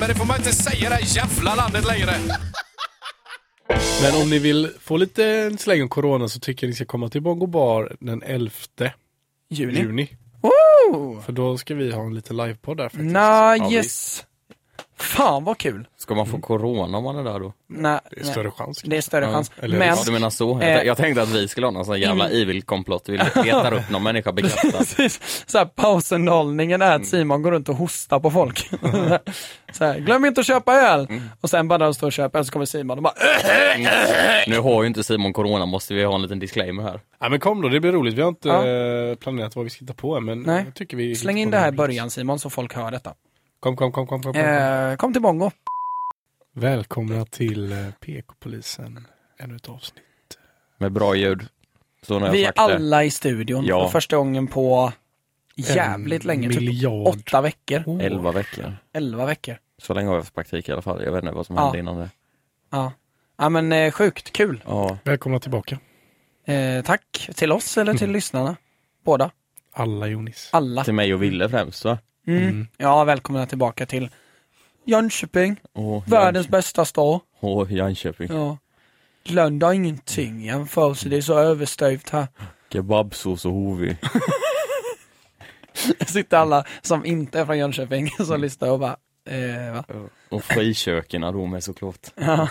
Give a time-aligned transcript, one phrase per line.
[0.00, 2.10] Men det får man inte säga i det här jävla landet längre.
[4.02, 7.08] Men om ni vill få lite släng om corona så tycker jag ni ska komma
[7.08, 8.50] till Bongo Bar den 11
[9.50, 9.78] Juni.
[9.78, 10.08] juni.
[11.26, 13.72] För då ska vi ha en liten livepodd där faktiskt.
[13.72, 14.24] Nice!
[15.00, 15.86] Fan vad kul!
[15.96, 17.52] Ska man få corona om man är där då?
[17.68, 18.32] Nej, Det är nej.
[18.32, 18.82] större chans.
[18.84, 19.50] Det är större Ja, chans.
[19.60, 20.60] eller- Men, du menar så?
[20.60, 23.08] Eh, Jag, jag tänkte att vi skulle ha någon sån jävla in- evil-komplott.
[23.08, 24.70] Vi letar upp någon människa bekräftad.
[24.78, 28.58] precis, så här, pausunderhållningen är att Simon går runt och hostar på folk.
[29.72, 31.06] så här, glöm inte att köpa öl!
[31.40, 33.14] Och sen bara när de står och köper öl så kommer Simon och bara
[34.46, 37.00] Nu har ju inte Simon corona, måste vi ha en liten disclaimer här.
[37.20, 38.14] Ja men kom då, det blir roligt.
[38.14, 38.66] Vi har inte Ja.
[38.66, 40.62] eh, planerat vad vi ska hitta på men Nej.
[40.64, 43.14] jag tycker vi Släng in det här i början Simon så folk hör detta.
[43.60, 44.32] Kom, kom, kom, kom, kom.
[44.32, 44.42] kom.
[44.42, 45.50] Eh, kom till Bongo.
[46.52, 49.06] Välkomna till eh, PK-polisen,
[49.38, 50.04] ännu ett avsnitt.
[50.78, 51.46] Med bra ljud.
[52.02, 52.62] Så när jag Vi är sagt det.
[52.62, 53.84] alla i studion Ja.
[53.84, 54.92] för första gången på
[55.56, 56.48] jävligt En länge.
[56.48, 57.06] Typ miljard.
[57.08, 57.82] åtta veckor.
[57.86, 58.04] Oh.
[58.04, 58.76] 11 veckor.
[58.92, 59.56] Elva veckor.
[59.78, 61.02] Så länge har jag haft praktik i alla fall.
[61.04, 61.62] Jag vet inte vad som Ja.
[61.64, 62.10] hände innan det.
[62.70, 62.92] Ja.
[63.38, 64.62] Ja men eh, sjukt kul.
[64.66, 65.78] Ja, Välkomna tillbaka.
[66.46, 68.56] Eh, tack till oss eller till lyssnarna.
[69.04, 69.30] Båda.
[69.72, 70.48] Alla Jonis.
[70.52, 70.84] Alla.
[70.84, 71.98] till mig och Ville främst va?
[72.26, 72.66] Mm.
[72.76, 74.10] Ja, välkomna tillbaka till
[74.84, 75.60] Jönköping.
[75.72, 77.20] Och Världens bästa stad.
[77.40, 78.28] Och Jönköping.
[78.32, 78.58] Ja.
[79.24, 82.26] Lund har ingenting jämfört det är så överstövt här.
[82.72, 83.96] Kebabsås och hovi.
[86.06, 88.96] sitter alla som inte är från Jönköping som lyssnar och bara,
[89.28, 89.84] eh, va?
[90.28, 92.06] Och friköken då med såklart.
[92.14, 92.48] Ja.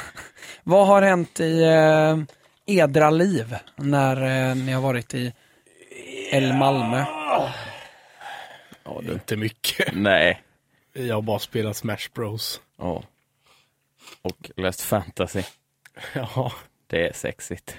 [0.64, 2.18] Vad har hänt i eh,
[2.66, 5.34] edra liv när eh, ni har varit i
[6.32, 7.06] El Malmö?
[8.96, 9.88] Ja, det är inte mycket.
[9.94, 10.42] Nej.
[10.94, 12.62] Jag har bara spelat Smash Bros.
[12.78, 13.04] Ja.
[14.22, 15.44] Och läst fantasy.
[16.14, 16.52] Ja,
[16.88, 17.76] Det är sexigt.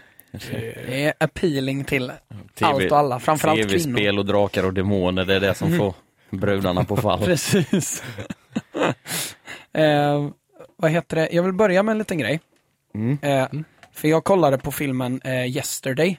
[0.51, 2.13] Det är appealing till
[2.55, 3.79] TV allt och alla, framförallt kvinnor.
[3.85, 5.95] Tv-spel och drakar och demoner, det är det som får
[6.31, 7.19] brudarna på fall.
[7.25, 8.03] Precis.
[9.73, 10.29] eh,
[10.77, 11.29] vad heter det?
[11.33, 12.41] Jag vill börja med en liten grej.
[12.95, 13.19] Mm.
[13.23, 13.49] Eh,
[13.93, 16.19] för jag kollade på filmen eh, Yesterday.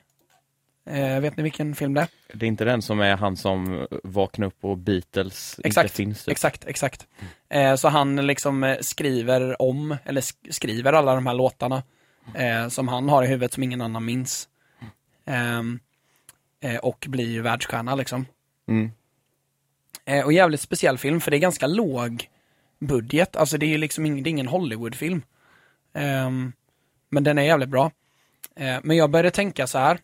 [0.85, 2.07] Eh, vet ni vilken film det är?
[2.33, 6.23] Det är inte den som är han som vaknar upp och Beatles Exakt, inte finns.
[6.25, 6.31] Typ.
[6.31, 7.07] Exakt, exakt.
[7.49, 11.83] Eh, så han liksom eh, skriver om, eller sk- skriver alla de här låtarna
[12.35, 14.47] eh, som han har i huvudet som ingen annan minns.
[15.25, 15.79] Ehm,
[16.61, 18.25] eh, och blir ju världsstjärna liksom.
[18.67, 18.91] Mm.
[20.05, 22.29] Eh, och jävligt speciell film för det är ganska låg
[22.79, 25.21] budget, alltså det är ju liksom ingen, är ingen Hollywoodfilm.
[25.93, 26.53] Ehm,
[27.09, 27.91] men den är jävligt bra.
[28.83, 29.99] Men jag började tänka så här,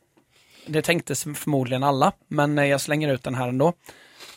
[0.67, 3.73] det tänkte förmodligen alla, men eh, jag slänger ut den här ändå.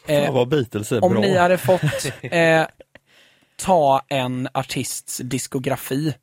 [0.06, 1.20] Eh, Fan vad Beatles är om bra.
[1.20, 1.82] ni hade fått
[2.22, 2.66] eh,
[3.56, 6.14] ta en artists diskografi,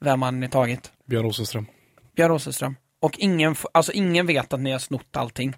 [0.00, 0.92] vem hade ni tagit?
[1.04, 1.66] Björn Rosenström.
[2.16, 2.76] Björn Rosenström.
[3.00, 5.54] Och ingen, alltså ingen vet att ni har snott allting.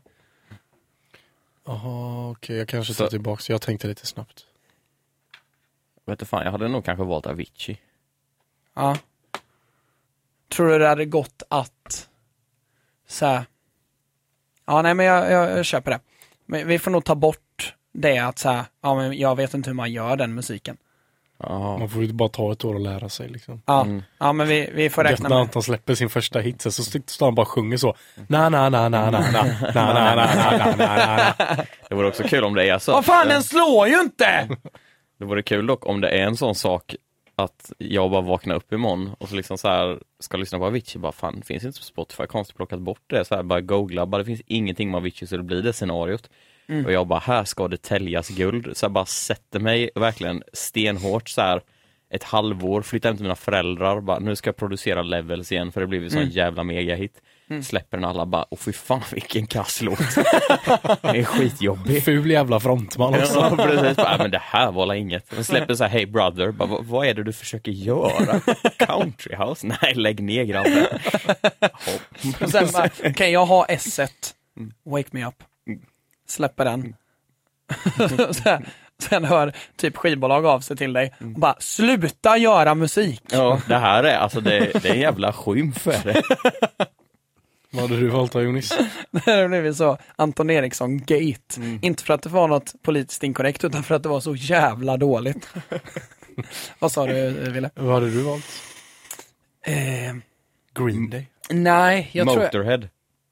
[1.66, 3.50] Jaha, okej, jag kanske Så- tar tillbaks.
[3.50, 4.44] Jag tänkte lite snabbt.
[6.06, 7.78] Vet du fan, jag hade nog kanske valt Avicii.
[8.74, 8.96] Ja.
[10.48, 12.08] Tror du det hade gått att
[13.06, 13.44] så här.
[14.66, 16.00] Ja, nej men jag, jag, jag köper det.
[16.47, 19.70] Men vi får nog ta bort det att så här, ja men jag vet inte
[19.70, 20.76] hur man gör den musiken.
[21.42, 21.78] Ja.
[21.78, 23.62] Man får ju bara ta ett år och lära sig liksom.
[23.66, 24.02] Ja, Mm.
[24.19, 25.42] ja men vi, vi får Gött räkna när med.
[25.42, 27.94] Anton släpper sin första hit så st- står han bara och sjunger så.
[28.28, 29.44] Na na na na na na na
[29.75, 31.34] na na na na na
[31.88, 32.92] Det vore också kul om det är så.
[32.92, 34.48] Vad fan, den slår ju inte!
[35.19, 36.94] Det vore kul dock om det är en sån sak
[37.36, 41.00] att jag bara vaknar upp imorgon och så liksom så här ska lyssna på Avicii,
[41.00, 44.18] bara fan, finns inte på Spotify, konstigt plockat bort det, så här bara googla, bara
[44.18, 46.30] det finns ingenting med Avicii så det blir det scenariot.
[46.84, 51.28] Och jag bara, här ska det täljas guld, så jag bara sätter mig verkligen stenhårt
[51.28, 51.62] så här
[52.10, 55.80] ett halvår, flyttar hem till mina föräldrar, bara nu ska jag producera levels igen för
[55.80, 57.22] det blev ju sån jävla megahit.
[57.62, 59.98] Släpper den alla bara, åh fy fan vilken kass låt.
[61.02, 62.04] det är skitjobbig.
[62.04, 63.34] Ful jävla frontman också.
[63.34, 63.96] Ja, precis.
[63.96, 65.30] Bara, men det här var inget.
[65.30, 68.40] De släpper så här, hey brother, bara, vad, är det du försöker göra?
[68.78, 69.66] Country house?
[69.82, 70.86] Nej, lägg ner grabben.
[72.40, 74.08] Och sen bara, okej jag har S1,
[74.84, 75.42] Wake Me Up.
[76.28, 76.96] Släpper den.
[78.34, 78.66] sen,
[78.98, 83.22] sen hör typ skivbolag av sig till dig och bara, sluta göra musik.
[83.30, 86.22] Ja, det här är alltså, det, det är en jävla skymf är det.
[87.75, 88.73] Vad hade du valt då Jonis?
[89.25, 91.79] Det blivit så Anton Eriksson-gate.
[91.82, 94.97] Inte för att det var något politiskt inkorrekt utan för att det var så jävla
[94.97, 95.49] dåligt.
[96.79, 97.71] Vad sa du Wille?
[97.75, 98.44] Vad hade du valt?
[99.67, 100.15] Eh,
[100.75, 101.26] Green Day.
[101.50, 102.43] nej, jag tror...
[102.43, 102.88] Motorhead.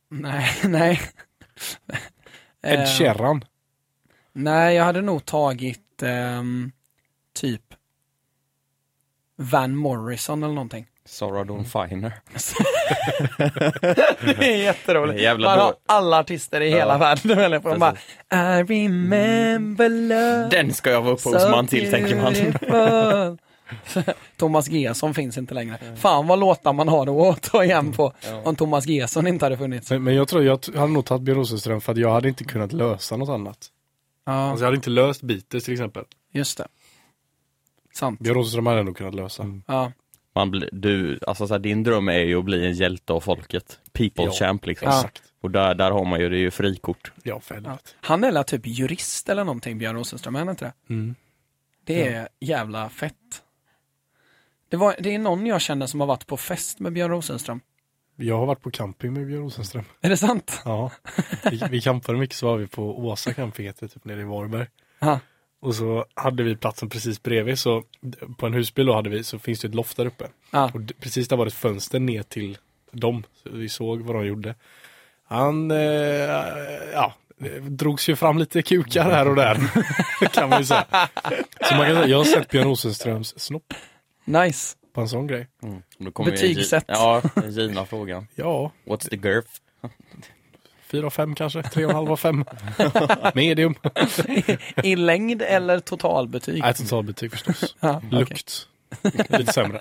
[0.08, 1.00] Nej, nej.
[2.62, 3.44] Ed Eh, Sheeran.
[4.32, 6.72] Nej, jag hade nog tagit ehm,
[7.34, 7.62] typ
[9.36, 10.86] Van Morrison eller någonting.
[11.04, 12.12] Sarah Dawn Finer.
[14.38, 15.20] det är jätteroligt.
[15.20, 17.68] Jävla Man har då- alla artister i hela världen väljer på.
[17.68, 17.94] Man bara,
[18.60, 20.48] I remember love.
[20.50, 23.38] Den ska jag vara upphovsman till, tänker man.
[24.36, 25.78] Thomas Gesson finns inte längre.
[25.96, 28.12] Fan vad låtar man har att ta igen på
[28.44, 29.90] om Thomas Gesson inte hade funnits.
[29.90, 32.44] Men, men jag tror jag hade nog tagit Björn Rosenström för att jag hade inte
[32.44, 33.58] kunnat lösa något annat.
[34.26, 36.04] Ja, Alltså jag hade inte löst Beatles till exempel.
[36.32, 36.66] just det.
[37.94, 38.20] Sant.
[38.20, 39.46] Björn Rosenström hade nog kunnat lösa.
[39.66, 39.92] Ja,
[40.34, 43.20] Man blir, du, alltså så här, din dröm är ju att bli en hjälte av
[43.20, 43.80] folket.
[43.92, 44.88] People Ja, champ liksom.
[44.88, 44.96] Ja.
[44.96, 45.22] Exakt.
[45.40, 47.12] Och där, där har man ju, det är ju frikort.
[47.22, 47.78] Ja, ja.
[48.00, 50.94] Han är väl typ jurist eller någonting, Björn Rosenström, är han inte det?
[50.94, 51.14] Mm.
[51.84, 53.14] Det är jävla fett.
[54.68, 57.60] Det, var, det är någon jag känner som har varit på fest med Björn Rosenström.
[58.16, 59.84] Jag har varit på camping med Björn Rosenström.
[60.00, 60.62] Är det sant?
[60.64, 60.90] Ja.
[61.50, 64.66] Vi, vi campade mycket så var vi på Åsa camping heter typ nere i Varberg.
[64.98, 65.20] Ja.
[65.62, 67.82] Och så hade vi platsen precis bredvid så
[68.36, 70.28] på en husbil då hade vi så finns det ett loft där uppe.
[70.50, 70.70] Ja.
[70.74, 72.58] Och precis där var det ett fönster ner till
[72.92, 73.24] dem.
[73.42, 74.54] Så vi såg vad de gjorde.
[75.24, 75.78] Han, eh,
[76.92, 77.14] ja,
[77.60, 79.56] drogs ju fram lite kukar här och där.
[80.32, 80.86] kan man ju säga.
[81.68, 83.74] Så man kan säga, jag har sett Björn Rosenströms snopp
[84.24, 84.76] Nice.
[84.94, 85.48] på en sån grej.
[85.62, 85.82] Mm.
[86.24, 86.84] Betygsätt.
[86.88, 88.26] Ja, den givna frågan.
[88.34, 89.50] Ja, What's the girth?
[90.92, 92.44] Fyra av fem kanske, tre och en halv av fem.
[93.34, 93.74] Medium.
[94.82, 96.60] I längd eller totalbetyg?
[96.62, 97.76] Nej, totalbetyg förstås.
[97.80, 98.02] Ja.
[98.10, 98.66] Lukt.
[99.28, 99.80] Lite sämre.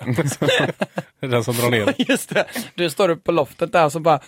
[1.19, 1.93] Det är den som drar ner.
[2.09, 2.45] Just det.
[2.75, 4.19] Du står upp på loftet där så bara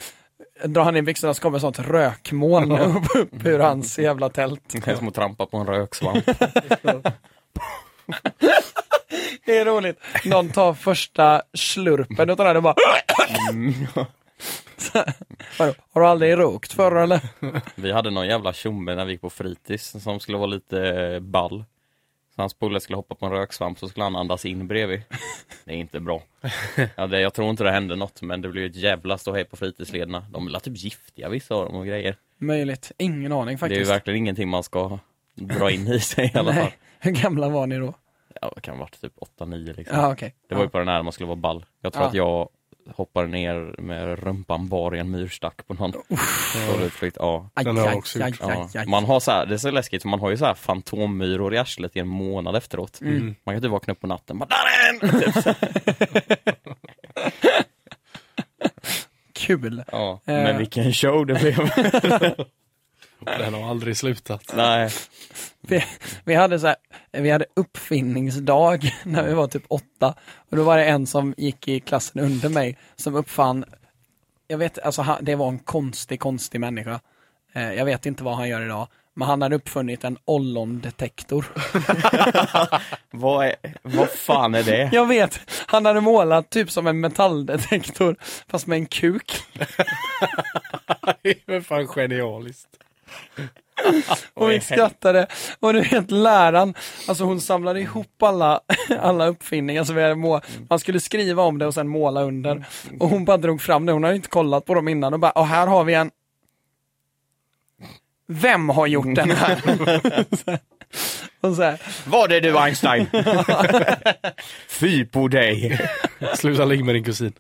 [0.66, 4.62] drar han in byxorna så kommer sånt rökmoln upp, upp ur hans jävla tält.
[4.86, 6.26] Det är som att trampa på en röksvamp.
[9.46, 10.00] Det är roligt.
[10.26, 14.08] Någon tar första slurpen och den och bara vadå,
[15.94, 17.22] Har du aldrig rökt förr eller?
[17.82, 21.20] Vi hade någon jävla tjomme när vi gick på fritids som skulle vara lite eh,
[21.20, 21.64] ball.
[22.36, 25.02] Så hans polare skulle hoppa på en röksvamp så skulle han andas in bredvid.
[25.66, 26.24] Det är inte bra.
[26.96, 29.56] Ja, det, jag tror inte det hände något men det blev ett jävla ståhej på
[29.56, 30.26] fritidslederna.
[30.32, 32.16] De är typ giftiga vissa av dem och grejer.
[32.38, 32.92] Möjligt.
[32.98, 33.92] Ingen aning Det är ju faktiskt.
[33.92, 35.00] verkligen ingenting man ska
[35.36, 36.72] dra in i sig i alla fall.
[37.00, 37.94] Hur gamla var ni då?
[38.42, 39.98] Ja, det kan ha varit typ 8-9 liksom.
[39.98, 40.36] Ja okej.
[40.50, 41.66] Det var ju på den här man skulle vara ball.
[41.82, 42.08] Jag tror Ja.
[42.10, 42.50] att jag
[42.96, 45.94] hoppade ner med rumpan bar i en myrstack på någon
[46.82, 47.18] utflykt.
[47.20, 47.50] Ja.
[47.56, 48.40] Den har jag också gjort.
[48.74, 48.86] Ja.
[48.88, 51.58] Man har så här, det är så läskigt, man har ju så här fantommyror i
[51.58, 53.02] arslet i en månad efteråt.
[53.02, 53.26] Mm.
[53.26, 55.00] Man kan inte vakna upp på natten bara, där är en!
[55.22, 55.58] Typ.
[59.34, 59.84] Kul.
[59.92, 60.20] ja.
[60.26, 60.34] Eh.
[60.34, 61.70] Men vilken show det blev.
[63.25, 64.54] Den har aldrig slutat.
[64.56, 64.90] Nej.
[65.62, 65.84] Vi,
[66.24, 66.75] vi, hade så här,
[67.12, 70.16] vi hade uppfinningsdag när vi var typ åtta.
[70.50, 73.66] Och då var det en som gick i klassen under mig som uppfann,
[74.48, 77.00] jag vet, alltså det var en konstig, konstig människa.
[77.54, 78.88] Eh, jag vet inte vad han gör idag.
[79.16, 81.46] Men han hade uppfunnit en ollondetektor.
[83.12, 84.90] Vad, är, vad fan är det?
[84.94, 88.16] Jag vet, han hade målat typ som en metalldetektor
[88.48, 89.31] fast med en kuk.
[91.22, 92.68] Det är fan genialiskt.
[94.33, 95.27] Och vi skrattade.
[95.60, 96.74] Och du vet läraren,
[97.07, 98.62] alltså hon samlade ihop alla,
[99.00, 102.65] alla uppfinningar som vi hade må Man skulle skriva om det och sen måla under.
[103.00, 105.32] Och hon bara drog fram det, hon hade inte kollat på dem innan och bara,
[105.32, 106.12] och här har vi en
[108.27, 109.62] Vem har gjort den här?
[111.41, 113.08] och så här, Var det du Einstein?
[114.67, 115.79] Fy på dig!
[116.36, 117.34] Sluta ligga med din kusin.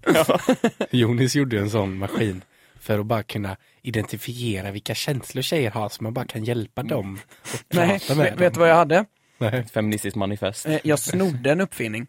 [0.91, 2.41] Jonis gjorde en sån maskin
[2.83, 7.19] för att bara kunna identifiera vilka känslor tjejer har så man bara kan hjälpa dem.
[7.69, 9.05] Nej, med vet, du vad jag hade?
[9.37, 10.65] Nej, Feministiskt manifest.
[10.65, 12.07] Eh, Jag snodde en uppfinning.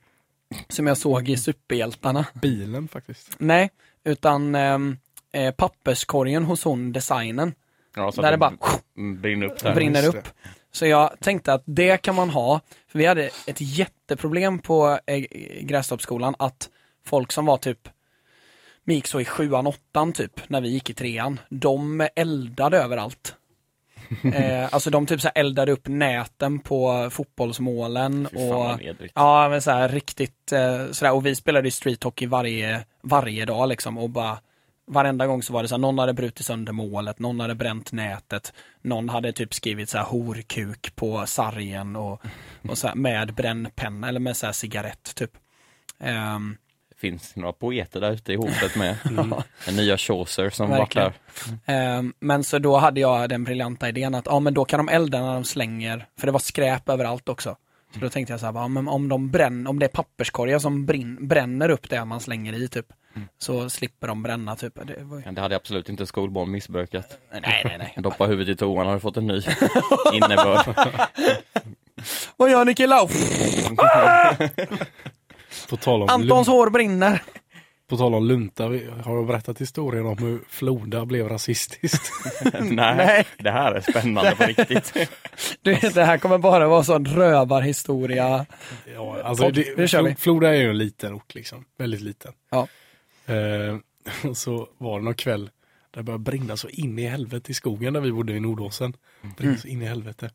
[0.69, 2.27] Som jag såg i Superhjältarna.
[2.35, 3.37] bilen faktiskt.
[3.39, 3.71] Nej,
[4.05, 4.97] utan ehm,
[5.33, 7.55] eh, papperskorgen hos hon designen.
[7.97, 8.53] Ja, så Där det bara
[9.21, 9.75] brinner upp där.
[9.75, 10.29] brinner upp.
[10.73, 15.19] Så jag tänkte att det kan man ha, för vi hade ett jätteproblem på eh,
[15.61, 16.71] Grästorpsskolan att
[17.07, 17.89] folk som var typ
[18.85, 23.37] vi gick så i sjuan, åttan typ, när vi gick i trean, de eldade överallt.
[24.35, 28.81] eh, alltså de typ så eldade upp näten på fotbollsmålen fan och.
[29.15, 33.45] Ja men så här riktigt eh, sådär och vi spelade ju street hockey varje, varje
[33.45, 34.39] dag liksom och bara
[34.87, 37.93] Varenda gång så var det så här, någon hade brutit sönder målet, någon hade bränt
[37.93, 42.23] nätet, någon hade typ skrivit så här horkuk på sargen och,
[42.69, 45.31] och så här, med brännpenna eller med så här cigarett typ.
[45.99, 46.64] Det
[47.05, 48.97] finns några poeter där ute i hotet med.
[49.67, 51.13] Den nya Chaucer som Verkligen.
[51.67, 51.75] där.
[51.75, 54.89] Ehm, men så då hade jag den briljanta idén att ja men då kan de
[54.95, 57.57] elda när de slänger, för det var skräp överallt också.
[57.95, 60.87] Så då tänkte jag så här, men om de bränner, om det är papperskorgar som
[60.87, 62.87] brinn, bränner upp det man slänger i typ,
[63.39, 64.75] så slipper de bränna typ.
[64.87, 64.95] Det
[65.27, 65.33] ju...
[65.33, 67.19] Det hade absolut inte skolbarn missbrukat.
[67.33, 67.95] Nej nej nej.
[68.03, 69.43] Doppa huvudet i toan har du fått en ny
[70.13, 70.77] innebörd.
[72.37, 73.09] Vad gör ni killar?
[75.77, 77.23] På tal om Antons hår brinner.
[77.89, 82.13] På tal om lunta, har jag berättat historien om hur Floda blev rasistiskt?
[82.53, 83.27] Nej, Nej.
[83.39, 84.95] det här är spännande på riktigt.
[85.63, 88.47] Du, det här kommer bara vara sån rövarhistoria.
[88.95, 90.11] Ja, alltså Podd, det, nu kör vi.
[90.11, 92.33] Flo- Floda är ju en liten ort liksom, väldigt liten.
[92.51, 92.69] Ja.
[93.27, 93.77] Eh,
[94.31, 95.51] och så var det någon kväll
[95.91, 98.97] där det började brinna så in i helvete i skogen där vi bodde i Nordåsen.
[99.37, 99.59] Brinna Mm.
[99.61, 100.31] så in i helvete.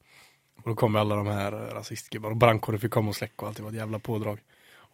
[0.64, 3.58] Och då kom alla de här rasistgubbarna och brandkåren fick komma och släcka och allt,
[3.58, 4.40] det var ett jävla pådrag.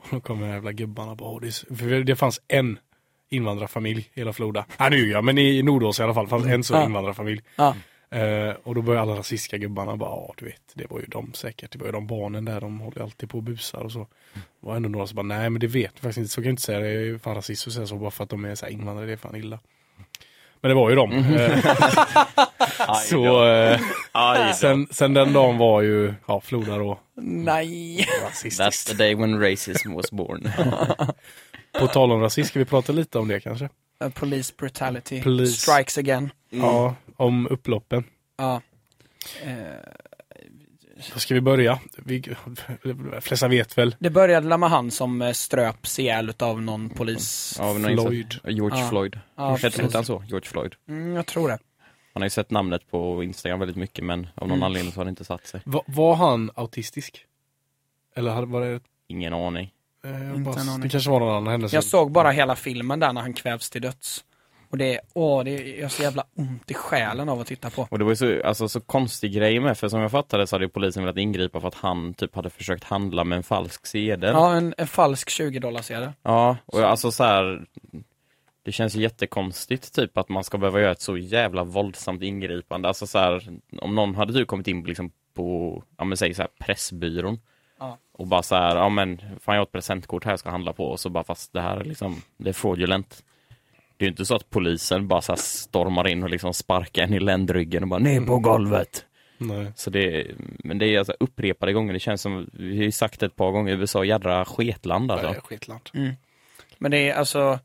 [0.06, 2.42] Och då kom de jävla gubbarna och bara, "Åh, det, är så-" för det fanns
[2.48, 2.80] en
[3.30, 4.66] invandrarfamilj i hela Floda.
[4.78, 6.86] Ja nu ljuger jag, men i Nordås i alla fall fanns en så Ja.
[6.86, 7.42] invandrarfamilj.
[7.56, 7.76] Ja.
[8.10, 11.34] Eh, och då började alla rasistiska gubbarna bara, ja du vet, det var ju de
[11.34, 14.08] säkert, det var ju de barnen där, de håller alltid på och busar och så.
[14.34, 16.44] Det var ändå några som bara, nej men det vet vi faktiskt inte, så kan
[16.46, 18.56] jag inte säga, det är fan rasism att säga så bara för att de är
[18.56, 19.60] så här invandrare, det är fan illa.
[20.66, 21.12] Men det var ju de.
[21.14, 21.66] Eh,
[23.10, 27.98] så eh, sen, sen den dagen var ju, ja Floda då, Nej.
[27.98, 28.88] That's rasistiskt.
[28.88, 30.50] the day when racism was born.
[31.80, 33.70] På tal om rasism, ska vi prata lite om det kanske?
[34.00, 35.52] A Police brutality Police.
[35.52, 36.30] strikes again.
[36.50, 38.04] Ja, om upploppen.
[38.38, 38.62] Ja.
[39.44, 39.52] Eh,
[41.14, 41.80] Då ska vi börja.
[41.98, 42.20] Vi,
[42.84, 47.60] de flesta vet väl, det började med han som eh, ströps ihjäl av någon polis.
[47.60, 48.40] Av någon insats- Floyd.
[48.48, 48.90] George Ja.
[48.90, 49.20] Floyd.
[49.36, 50.24] Ja, Hette han så?
[50.28, 50.76] George Floyd.
[50.88, 51.58] Mm, jag tror det.
[52.14, 54.64] Man har ju sett namnet på Instagram väldigt mycket men av någon Mm.
[54.64, 55.62] anledning så har det inte satt sig.
[55.66, 57.26] var, var han autistisk?
[58.16, 59.72] Eller var det Ingen aning.
[60.06, 60.82] Eh, jag Inte bara, en aning.
[60.82, 61.76] det kanske var någon annan händelse.
[61.76, 64.24] Jag såg bara hela filmen där när han kvävs till döds.
[64.76, 67.88] Och det, åh, det är så jävla ont i själen av att titta på.
[67.92, 70.56] Och det var ju så, alltså, så konstig grej med, för som jag fattade så
[70.56, 73.86] hade ju polisen velat ingripa för att han typ hade försökt handla med en falsk
[73.86, 74.34] sedel.
[74.34, 76.12] Ja, en, en falsk 20 dollarsedel.
[76.24, 77.66] Ja, och jag- alltså så här.
[78.64, 82.88] Det känns ju jättekonstigt typ att man ska behöva göra ett så jävla våldsamt ingripande.
[82.88, 83.44] Alltså så här,
[83.82, 87.40] om någon hade typ kommit in liksom på, ja men säg så här pressbyrån.
[87.80, 87.98] Ja.
[88.14, 90.74] Och bara så här, ja men fan jag har ett presentkort här jag ska handla
[90.74, 93.24] på och så bara fast det här är liksom, det är fraudulent.
[93.98, 97.04] Det är ju inte så att polisen bara så här stormar in och liksom sparkar
[97.04, 99.06] en i ländryggen och bara ner på golvet.
[99.38, 99.72] Nej.
[99.76, 103.24] Så det, men det är alltså upprepade gånger, det känns som, vi har ju sagt
[103.24, 105.30] ett par gånger, USA är jädra sketland alltså.
[105.30, 105.90] Nej, skitland.
[106.78, 107.60] Men det är alltså,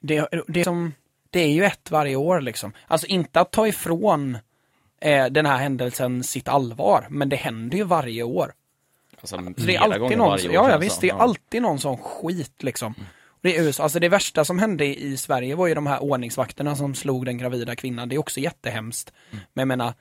[0.00, 0.92] det, det, är som,
[1.30, 2.72] det är ju ett varje år liksom.
[2.86, 4.38] Alltså inte att ta ifrån
[5.00, 8.52] eh, den här händelsen sitt allvar, men det händer ju varje år.
[9.20, 11.78] Alltså, Så det är alltid någon, varje år ja, ja visst, det är alltid någon
[11.78, 12.94] sån skit liksom.
[12.96, 13.04] Det
[13.48, 16.94] är USA, alltså det värsta som hände i Sverige var ju de här ordningsvakterna som
[16.94, 18.08] slog den gravida kvinnan.
[18.08, 19.12] Det är också jättehemskt.
[19.30, 19.94] Men jag menar,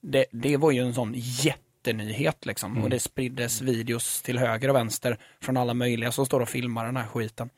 [0.00, 2.82] det, det var ju en sån jättenyhet liksom.
[2.82, 6.86] Och det spriddes videos till höger och vänster från alla möjliga som står och filmar
[6.86, 7.50] den här skiten.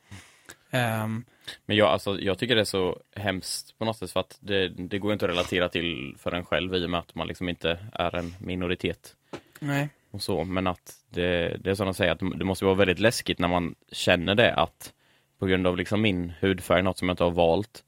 [0.71, 1.25] Ehm,
[1.67, 4.69] Men jag, alltså, jag tycker det är så hemskt på något sätt för att det,
[4.69, 7.49] det går inte att relatera till för en själv i och med att man liksom
[7.49, 9.15] inte är en minoritet
[9.59, 9.89] nej.
[10.11, 10.45] och så.
[10.45, 13.49] Men att det, det är som de säger, att det måste vara väldigt läskigt när
[13.49, 14.93] man känner det att
[15.39, 17.85] på grund av liksom min hudfärg, något som jag inte har valt,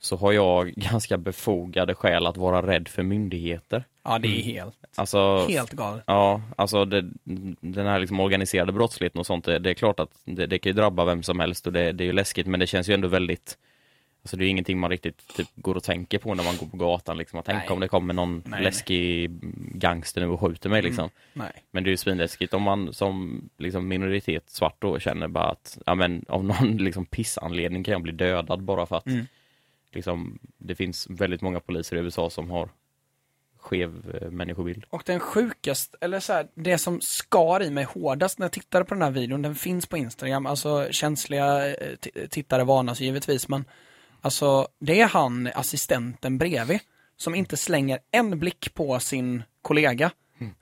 [0.00, 3.84] så har jag ganska befogade skäl att vara rädd för myndigheter.
[4.04, 6.04] Ja, det är helt, Alltså, helt galet.
[6.06, 7.10] Ja, alltså det,
[7.60, 10.70] den här liksom organiserade brottsligheten och sånt, det, det är klart att det, det kan
[10.70, 12.94] ju drabba vem som helst och det, det är ju läskigt men det känns ju
[12.94, 13.58] ändå väldigt
[14.22, 16.76] Alltså det är ingenting man riktigt typ, går och tänker på när man går på
[16.76, 17.38] gatan liksom.
[17.38, 17.68] Att Nej.
[17.68, 19.30] om det kommer någon Nej, läskig
[19.74, 21.10] gangster nu och skjuter mig liksom.
[21.32, 21.52] Nej.
[21.70, 25.78] Men det är ju svinläskigt om man som liksom minoritet svart då känner bara att,
[25.86, 29.26] ja men av någon liksom pissanledning kan jag bli dödad bara för att Mm.
[29.92, 32.68] liksom det finns väldigt många poliser i USA som har
[33.58, 34.84] skev eh, människobild.
[34.90, 38.84] Och den sjukaste, eller så här, det som skar i mig hårdast när jag tittade
[38.84, 41.96] på den här videon, den finns på Instagram, alltså känsliga eh,
[42.30, 43.64] tittare varnas givetvis, men
[44.20, 46.80] alltså det är han, assistenten bredvid,
[47.16, 50.10] som inte slänger en blick på sin kollega.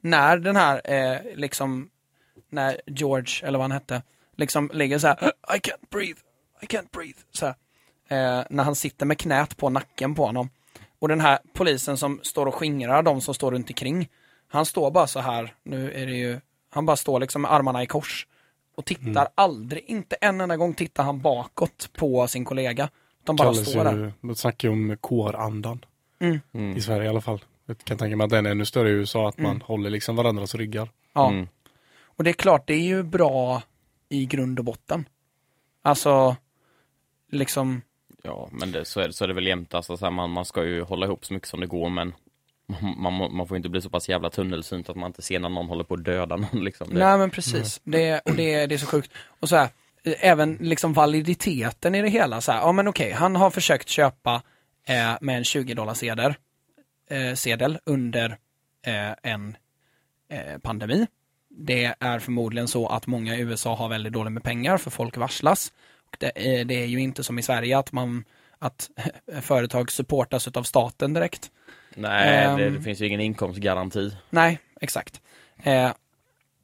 [0.00, 1.90] När den här, eh, liksom,
[2.50, 4.02] när George, eller vad han hette,
[4.36, 6.20] liksom ligger så här, I can't breathe,
[6.60, 7.54] I can't breathe, så här.
[8.08, 10.50] Eh, när han sitter med knät på nacken på honom.
[10.98, 14.08] Och den här polisen som står och skingrar de som står runt omkring.
[14.48, 17.82] Han står bara så här, nu är det ju, han bara står liksom med armarna
[17.82, 18.26] i kors.
[18.76, 22.90] Och tittar aldrig, inte en enda gång tittar han bakåt på sin kollega.
[23.28, 24.12] De bara Kallas står där.
[24.20, 25.84] man snackar ju om kårandan.
[26.20, 26.76] Mm.
[26.76, 27.44] I Sverige i alla fall.
[27.66, 29.60] Jag kan tänka mig att den är ännu större i USA, att man Mm.
[29.60, 30.88] håller liksom varandras ryggar.
[31.12, 31.30] Ja.
[31.30, 31.48] Mm.
[32.04, 33.62] Och det är klart, det är ju bra
[34.08, 35.08] i grund och botten.
[35.82, 36.36] Alltså,
[37.30, 37.82] liksom,
[38.22, 39.74] Ja, men det, så, är, det- så är det väl jämt.
[39.74, 42.12] Alltså, så här, man, man ska ju hålla ihop så mycket som det går, men
[42.96, 45.48] man, man, man får inte bli så pass jävla tunnelsynt att man inte ser när
[45.48, 46.64] någon håller på att döda någon.
[46.64, 46.88] Liksom.
[46.88, 47.80] Det, nej men precis.
[47.84, 49.12] Det, och det, det är så sjukt.
[49.40, 49.68] Och så här,
[50.04, 52.40] även liksom validiteten i det hela.
[52.40, 54.42] Så här, ja men okej, han har försökt köpa
[54.86, 56.34] eh, med en 20 dollar sedel,
[57.10, 58.36] eh, sedel under
[58.86, 59.56] eh, en
[60.30, 61.06] eh, pandemi.
[61.50, 65.16] Det är förmodligen så att många i USA har väldigt dåligt med pengar för folk
[65.16, 65.72] varslas.
[66.06, 68.24] Och det, är, det är ju inte som i Sverige att man
[68.58, 68.90] att
[69.40, 71.50] företag supportas av staten direkt.
[71.94, 72.74] Nej, det, Ehm.
[72.74, 74.16] det finns ju ingen inkomstgaranti.
[74.30, 75.20] Nej, exakt.
[75.62, 75.90] Eh,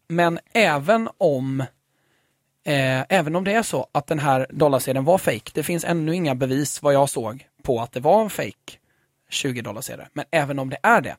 [0.08, 1.64] men även om
[2.64, 6.14] eh, även om det är så att den här dollarsedeln var fake, det finns ännu
[6.14, 8.78] inga bevis vad jag såg på att det var en fake
[9.28, 10.06] 20 dollarsedel.
[10.12, 11.16] Men även om det är det,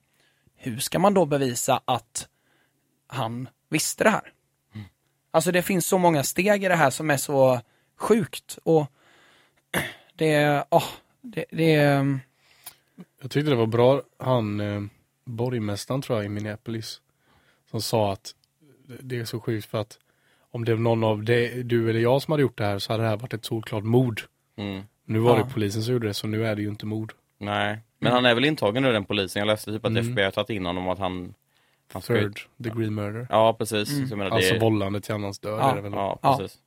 [0.56, 2.28] hur ska man då bevisa att
[3.08, 4.32] han visste det här?
[5.32, 7.62] Alltså det finns så många steg i det här som är så
[7.98, 8.88] sjukt och
[10.16, 10.84] det åh,
[11.22, 12.20] det, det är,
[13.22, 14.82] Jag tyckte det var bra, han eh,
[15.26, 17.02] borgmästaren tror jag i Minneapolis,
[17.72, 18.36] som sa att
[19.00, 20.00] det är så sjukt för att
[20.56, 22.94] om det var någon av det, du eller jag som hade gjort det här så
[22.94, 24.22] hade det här varit ett solklart mord.
[24.58, 24.84] Mm.
[25.06, 25.44] Nu var Ja.
[25.44, 27.14] det polisen som gjorde det, så nu är det ju inte mord.
[27.38, 29.40] Nej, men han är väl intagen nu den polisen.
[29.40, 30.10] Jag läste typ att Mm.
[30.12, 31.34] FBI har tagit in honom och att han...
[31.94, 33.28] han Third degree murder.
[33.30, 33.90] Ja, precis.
[33.92, 34.08] Mm.
[34.08, 35.72] Så jag menar, det, Alltså vållande till annans död Ja.
[35.72, 35.92] är det väl?
[35.94, 36.38] Ja, Ja.
[36.38, 36.58] precis.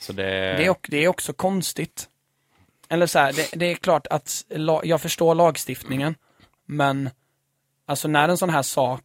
[0.00, 0.22] Så det...
[0.22, 2.08] Det är, det är också konstigt.
[2.88, 6.14] Eller så här, det, det är klart att la, jag förstår lagstiftningen,
[6.66, 7.10] men
[7.86, 9.02] alltså när en sån här sak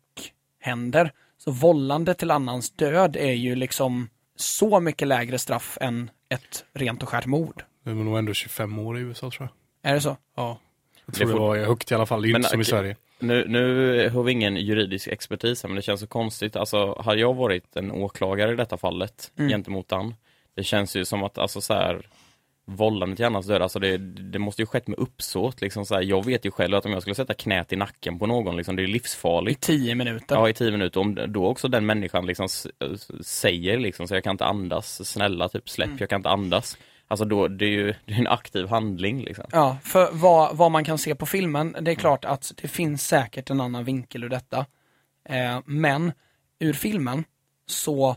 [0.60, 1.12] händer,
[1.43, 7.03] så vållande till annans död är ju liksom så mycket lägre straff än ett rent
[7.03, 7.63] och skärt mord.
[7.84, 9.50] Det var nog ändå 25 år i USA tror
[9.81, 9.91] jag.
[9.91, 10.17] Är det så?
[10.36, 10.60] Ja.
[11.05, 12.62] Jag tror Det det, får- var högt i alla fall, det är Men, inte som
[12.62, 12.65] i.
[12.65, 12.96] Sverige.
[13.19, 16.55] Nu, nu har vi ingen juridisk expertis här, men det känns så konstigt.
[16.55, 19.50] Alltså, hade jag varit en åklagare i detta fallet Mm.
[19.50, 20.15] gentemot han,
[20.55, 22.08] det känns ju som att, alltså så här,
[22.75, 23.97] vållande till annans död, alltså det,
[24.31, 25.61] det måste ju skett med uppsåt.
[25.61, 28.19] Liksom så här, jag vet ju själv att om jag skulle sätta knät i nacken
[28.19, 29.61] på någon, liksom, det är I livsfarligt.
[29.61, 30.35] tio minuter.
[30.35, 30.99] Ja, i tio minuter.
[30.99, 32.47] Om då också den människan liksom
[33.21, 35.97] säger liksom så jag kan inte andas, snälla typ släpp, Mm.
[35.99, 36.77] jag kan inte andas.
[37.07, 39.45] Alltså då, det är ju det är en aktiv handling liksom.
[39.51, 43.08] Ja, för vad, vad man kan se på filmen, det är klart att det finns
[43.08, 44.65] säkert en annan vinkel ur detta.
[45.29, 46.12] Eh, men
[46.60, 47.23] ur filmen
[47.67, 48.15] så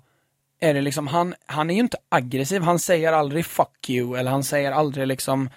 [0.63, 4.31] är det liksom, han, han är ju inte aggressiv, han säger aldrig fuck you eller
[4.31, 5.51] han säger aldrig liksom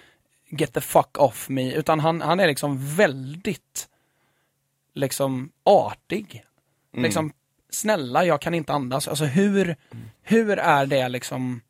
[0.49, 3.87] get the fuck off me, utan han, han är liksom väldigt
[4.93, 6.43] liksom artig.
[6.93, 7.03] Mm.
[7.03, 7.33] Liksom,
[7.69, 9.07] snälla jag kan inte andas.
[9.07, 9.75] Alltså hur,
[10.23, 11.61] hur är det liksom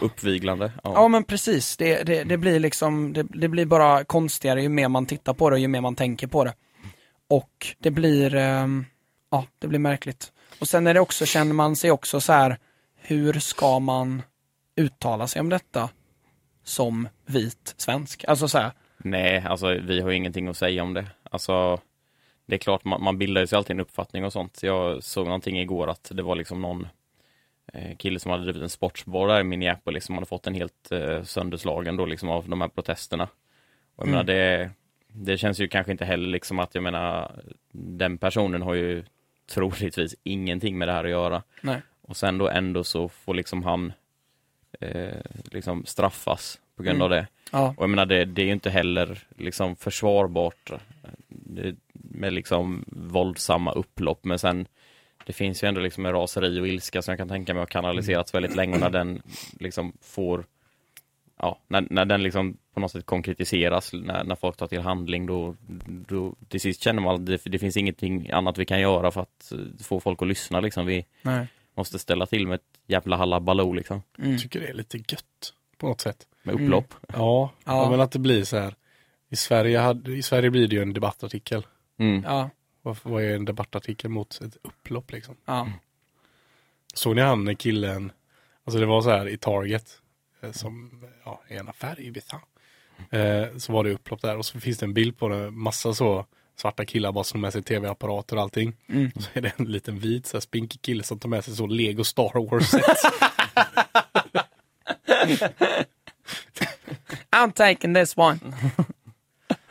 [0.00, 0.72] Uppviglande.
[0.84, 0.92] Ja.
[0.94, 4.88] Ja men precis, det, det, det blir liksom, det, det blir bara konstigare ju mer
[4.88, 6.54] man tittar på det och ju mer man tänker på det.
[7.28, 8.84] Och det blir, ehm,
[9.30, 10.32] ja det blir märkligt.
[10.60, 12.58] Och sen är det också, känner man sig också så här,
[12.96, 14.22] hur ska man
[14.76, 15.90] uttala sig om detta
[16.64, 18.24] som vit svensk?
[18.28, 21.06] Alltså så här, Nej, alltså vi har ingenting att säga om det.
[21.22, 21.80] Alltså,
[22.46, 24.62] det är klart, man, man bildar ju sig alltid en uppfattning och sånt.
[24.62, 26.86] Jag såg någonting igår att det var liksom någon
[27.72, 30.92] eh, kille som hade drivit en sportsbar där i Minneapolis som hade fått en helt
[30.92, 33.24] eh, sönderslagen då liksom av de här protesterna.
[33.96, 34.10] Och jag Mm.
[34.10, 34.70] menar, det,
[35.08, 37.32] det känns ju kanske inte heller liksom att jag menar,
[37.72, 39.04] den personen har ju
[39.52, 41.42] troligtvis ingenting med det här att göra.
[41.60, 41.82] nej.
[42.02, 43.92] Och sen då ändå så får liksom han
[44.80, 47.02] eh, liksom straffas på grund Mm.
[47.02, 47.26] av det.
[47.50, 52.84] Ja, Och jag menar det, det är ju inte heller liksom försvarbart eh, med liksom
[52.88, 54.66] våldsamma upplopp men sen
[55.26, 57.66] det finns ju ändå liksom en raseri och ilska som jag kan tänka mig har
[57.66, 59.22] kanaliserats väldigt länge när den
[59.60, 60.44] liksom får
[61.38, 65.26] ja, när, när den liksom på något sätt konkretiseras, när, när folk tar till handling
[65.26, 65.56] då,
[66.08, 69.20] då till sist känner man att det, det finns ingenting annat vi kan göra för
[69.20, 70.86] att eh, få folk att lyssna liksom.
[70.86, 71.46] Vi nej.
[71.74, 74.30] måste ställa till med ett jävla hallabaloo liksom, Mm.
[74.30, 76.26] Jag tycker det är lite gött på något sätt.
[76.42, 76.94] med upplopp.
[77.08, 77.50] Ja, Ja.
[77.64, 77.90] ja.
[77.90, 78.74] men att det blir så här.
[79.28, 81.66] I Sverige, hade, I Sverige blir det ju en debattartikel.
[81.98, 82.22] Mm.
[82.24, 82.50] Ja,
[82.82, 85.36] Vad, är en debattartikel mot ett upplopp liksom?
[85.44, 85.68] ja.
[86.94, 88.12] Såg ni han killen,
[88.64, 90.00] alltså det var så här i Target,
[90.40, 92.40] eh, som ja, är en affär i USA.
[93.10, 95.94] Eh, så var det upplopp där och så finns det en bild på det, massa
[95.94, 98.76] så svarta killar bara som med sig tv-apparater och allting.
[98.88, 99.10] Mm.
[99.14, 101.56] Och så är det en liten vit så här, spinkig kille som tar med sig
[101.56, 102.82] så Lego Star Wars-set.
[107.30, 108.38] I'm taking this one.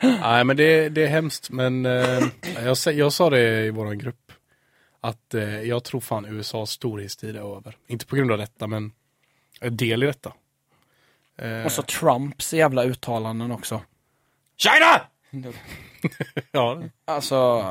[0.00, 2.22] Nej men det, det är hemskt men eh,
[2.64, 4.32] jag, jag sa det i våran grupp.
[5.00, 7.76] Att eh, jag tror fan USAs storhetstid är över.
[7.86, 8.92] Inte på grund av detta men
[9.60, 10.32] en del i detta.
[11.38, 13.82] Eh, Och så Trumps jävla uttalanden också.
[14.56, 15.00] China!
[16.52, 17.62] ja, Alltså,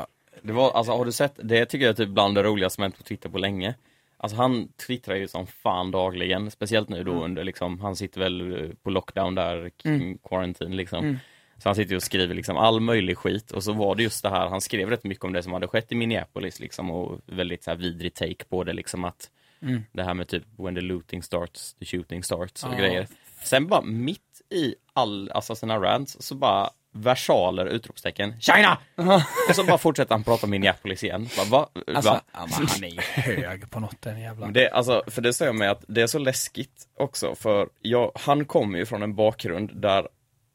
[0.41, 2.81] Det var, alltså har du sett, det tycker jag är typ bland det roligaste som
[2.81, 3.75] hänt på Twitter på länge.
[4.17, 8.63] Alltså han twittrar ju som fan dagligen, speciellt nu då under liksom, han sitter väl
[8.63, 10.17] eh, på lockdown där, Mm.
[10.17, 11.03] quarantine liksom.
[11.03, 11.17] Mm.
[11.57, 14.23] Så han sitter ju och skriver liksom all möjlig skit och så var det just
[14.23, 17.19] det här, han skrev rätt mycket om det som hade skett i Minneapolis liksom och
[17.25, 19.29] väldigt så här vidrig take på det liksom att
[19.63, 19.83] Mm.
[19.91, 22.77] det här med typ when the looting starts, the shooting starts och Ja.
[22.77, 23.07] grejer.
[23.43, 28.77] Sen bara mitt i all, alltså sina rants, så bara versaler, utropstecken, China!
[29.49, 31.29] och så bara fortsätter han prata om Minneapolis igen.
[31.37, 31.69] Bara, va?
[31.95, 32.21] Alltså, va?
[32.31, 34.47] han är ju hög på något den jävla.
[34.47, 38.45] Det, alltså, för det säger mig att det är så läskigt också, för jag, han
[38.45, 40.07] kommer ju från en bakgrund där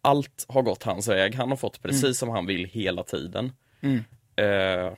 [0.02, 1.34] allt har gått hans väg.
[1.34, 3.52] Han har fått precis som han vill hela tiden.
[3.80, 4.04] Mm.
[4.36, 4.92] Eh,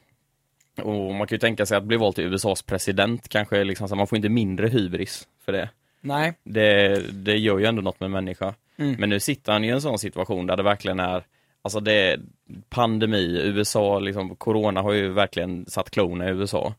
[0.85, 3.97] och man kan ju tänka sig att bli vald till USAs president kanske, liksom, så
[3.97, 5.71] man får inte mindre hybris för det.
[6.01, 6.33] Nej.
[6.45, 8.55] Det, det gör ju ändå något med människa.
[8.77, 8.97] Mm.
[8.99, 11.23] Men nu sitter han i en sån situation där det verkligen är,
[11.63, 12.21] alltså det är
[12.69, 16.75] pandemi, USA, liksom, corona har ju verkligen satt klorna i USA.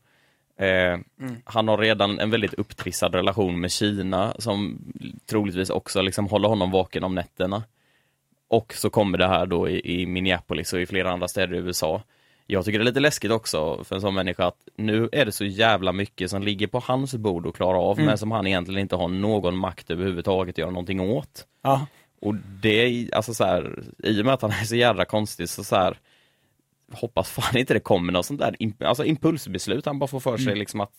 [0.56, 0.98] Eh,
[1.44, 4.78] Han har redan en väldigt upptrissad relation med Kina som
[5.26, 7.62] troligtvis också liksom håller honom vaken om nätterna.
[8.48, 11.58] Och så kommer det här då i, i Minneapolis och i flera andra städer i
[11.58, 12.02] USA.
[12.52, 15.32] Jag tycker det är lite läskigt också för en sån människa att nu är det
[15.32, 18.80] så jävla mycket som ligger på hans bord att klara av men som han egentligen
[18.80, 21.46] inte har någon makt överhuvudtaget att göra någonting åt.
[21.62, 21.86] Ja.
[22.20, 25.64] Och det alltså så här, i och med att han är så jävla konstig så
[25.64, 25.98] så här
[26.92, 30.56] hoppas fan inte det kommer något sånt där alltså impulsbeslut han bara får för sig
[30.56, 30.92] liksom att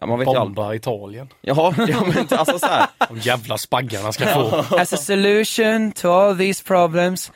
[0.00, 0.26] ja, man vet.
[0.26, 1.28] Bomba Italien.
[1.40, 4.76] Ja, ja men alltså så här, De jävla spaggarna ska få.
[4.76, 7.32] As a solution to all these problems,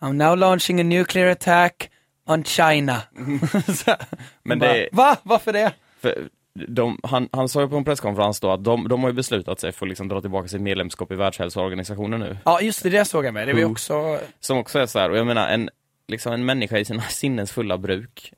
[0.00, 1.90] I'm now launching a nuclear attack
[2.26, 2.96] on China.
[4.42, 5.16] Men det, Va?
[5.22, 5.72] Varför det?
[6.00, 6.28] för
[6.68, 9.60] de, han, han sa ju på en presskonferens då att de, de har ju beslutat
[9.60, 12.36] sig för att liksom dra tillbaka sitt medlemskap i Världshälsoorganisationen nu.
[12.44, 13.48] Ja, just det, det såg jag med.
[13.48, 13.72] Det var ju Who?
[13.72, 14.18] också...
[14.40, 15.70] Som också är så här, och jag menar en,
[16.08, 18.32] liksom en människa i sina sinnens fulla bruk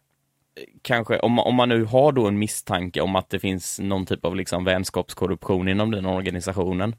[0.57, 3.79] eh, Kanske, om, man- om man nu har då en misstanke om att det finns
[3.79, 6.97] någon typ av liksom vänskapskorruption inom den organisationen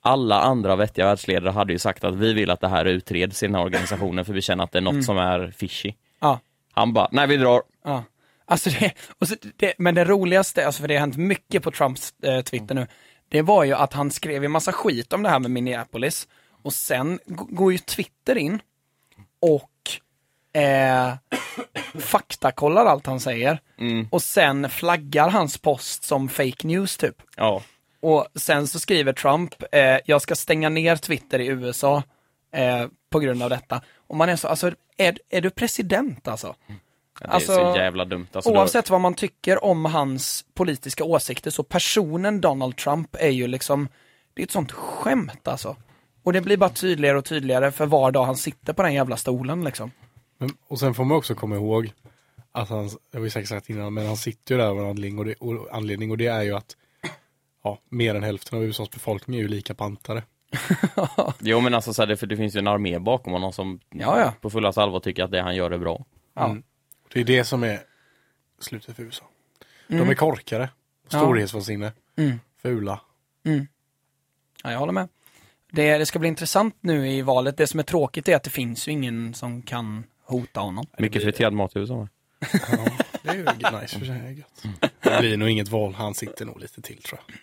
[0.00, 3.46] Alla andra vettiga världsledare hade ju sagt att vi vill att det här utreds i
[3.46, 6.40] den här organisationen för vi känner att det är något som är fishy Ja.
[6.72, 8.04] Han bara, nej vi drar Ja.
[8.44, 11.70] Alltså det, och så det, men det roligaste, alltså för det har hänt mycket på
[11.70, 12.86] Trumps eh, Twitter nu,
[13.28, 16.28] det var ju att han skrev en massa skit om det här med Minneapolis
[16.62, 18.60] och sen går ju Twitter in
[19.40, 19.70] och
[20.62, 21.14] eh,
[22.00, 23.60] faktakollar allt han säger
[24.10, 27.16] och sen flaggar hans post som fake news typ.
[27.36, 27.62] Ja,
[28.00, 32.02] Och sen så skriver Trump, eh, jag ska stänga ner Twitter i USA
[32.52, 33.82] eh, på grund av detta.
[34.10, 36.54] Och man är så, alltså, är, är du president alltså?
[37.18, 41.04] det är Alltså, så jävla dumt alltså, då- Oavsett vad man tycker om hans politiska
[41.04, 43.88] åsikter så personen Donald Trump är ju liksom,
[44.34, 45.76] det är ett sånt skämt alltså.
[46.22, 49.16] Och det blir bara tydligare och tydligare för var dag han sitter på den jävla
[49.16, 49.90] stolen liksom.
[50.38, 51.92] Men, och sen får man också komma ihåg
[52.52, 54.86] att han, det har vi säkert sagt innan, men han sitter ju där av en
[54.90, 56.76] anledning och det, och anledning och det är ju att
[57.64, 60.22] ja, mer än hälften av USAs befolkning är ju lika pantare.
[61.38, 63.80] Jo men alltså så här, det, för det finns ju en armé bakom honom som
[63.90, 64.32] Ja, ja.
[64.40, 66.44] på fullaste allvar tycker att det han gör är bra Ja.
[66.44, 66.62] Mm.
[67.12, 67.80] Det är det som är
[68.58, 69.24] slutet för USA.
[69.86, 70.68] De är korkade,
[71.10, 71.18] Ja.
[71.18, 72.40] storhetsvansinne, Mm.
[72.62, 73.00] fula.
[74.62, 75.08] Ja, jag håller med.
[75.72, 77.56] Det, det ska bli intressant nu i valet.
[77.56, 80.86] Det som är tråkigt är att det finns ju ingen som kan hota honom.
[80.98, 82.08] Mycket friterad mat i USA?
[82.40, 82.48] Ja,
[83.22, 83.44] det är ju
[83.80, 84.38] nice för sig.
[84.38, 84.64] gött.
[85.02, 87.36] Det blir nog inget val, han sitter nog lite till tror jag.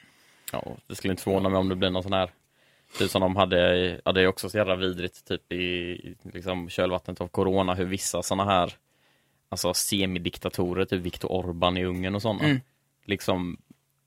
[0.51, 2.31] Ja, det skulle inte förvåna mig om det blir någon sån här
[2.97, 7.21] Typ som de hade, ja det är också så jävla vidrigt typ i liksom kölvattnet
[7.21, 8.73] av corona hur vissa såna här
[9.49, 12.59] Alltså semidiktatorer, typ Viktor Orban i Ungern och sådana Mm.
[13.05, 13.57] Liksom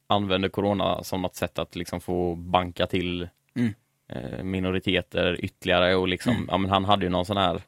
[0.06, 3.74] använder corona som något sätt att liksom få banka till Mm.
[4.08, 7.62] eh, minoriteter ytterligare och liksom, ja men han hade ju någon sån här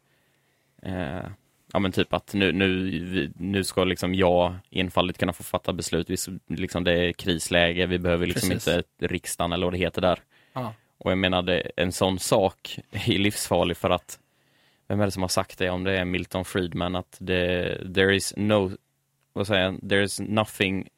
[0.83, 1.31] eh,
[1.73, 6.11] Ja men typ att nu, nu, nu ska liksom jag enfaldigt kunna få fatta beslut,
[6.11, 8.77] vi, liksom det är krisläge, vi behöver liksom Precis.
[8.77, 10.19] inte riksdagen eller vad det heter där.
[10.53, 10.75] Ja.
[11.03, 14.19] Och jag menar, det, en sån sak är livsfarlig för att
[14.89, 18.17] vem är det som har sagt det, om det är Milton Friedman, att det, there
[18.17, 18.71] is no,
[19.33, 20.89] vad säger jag, there is nothing,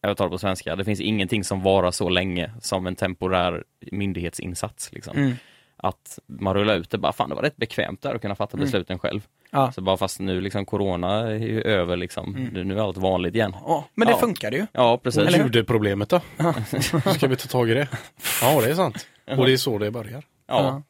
[0.00, 3.64] jag tar det på svenska, det finns ingenting som varar så länge som en temporär
[3.92, 4.92] myndighetsinsats.
[4.92, 5.16] Liksom.
[5.16, 5.32] Mm.
[5.76, 8.56] Att man rullar ut det, bara fan det var rätt bekvämt där att kunna fatta
[8.56, 9.26] besluten själv.
[9.50, 9.72] Ja.
[9.72, 13.34] Så bara fast nu liksom corona är ju över liksom, nu nu är allt vanligt
[13.34, 13.52] igen.
[13.64, 14.18] Ja, men det Ja.
[14.18, 14.66] funkar ju.
[14.72, 15.22] Ja, precis.
[15.34, 15.44] Hur?
[15.44, 16.20] Judeproblemet då?
[17.16, 17.88] Ska vi ta tag i det?
[18.42, 19.06] Ja, det är sant.
[19.36, 20.22] Och det är så det börjar.
[20.46, 20.82] Ja, Ja.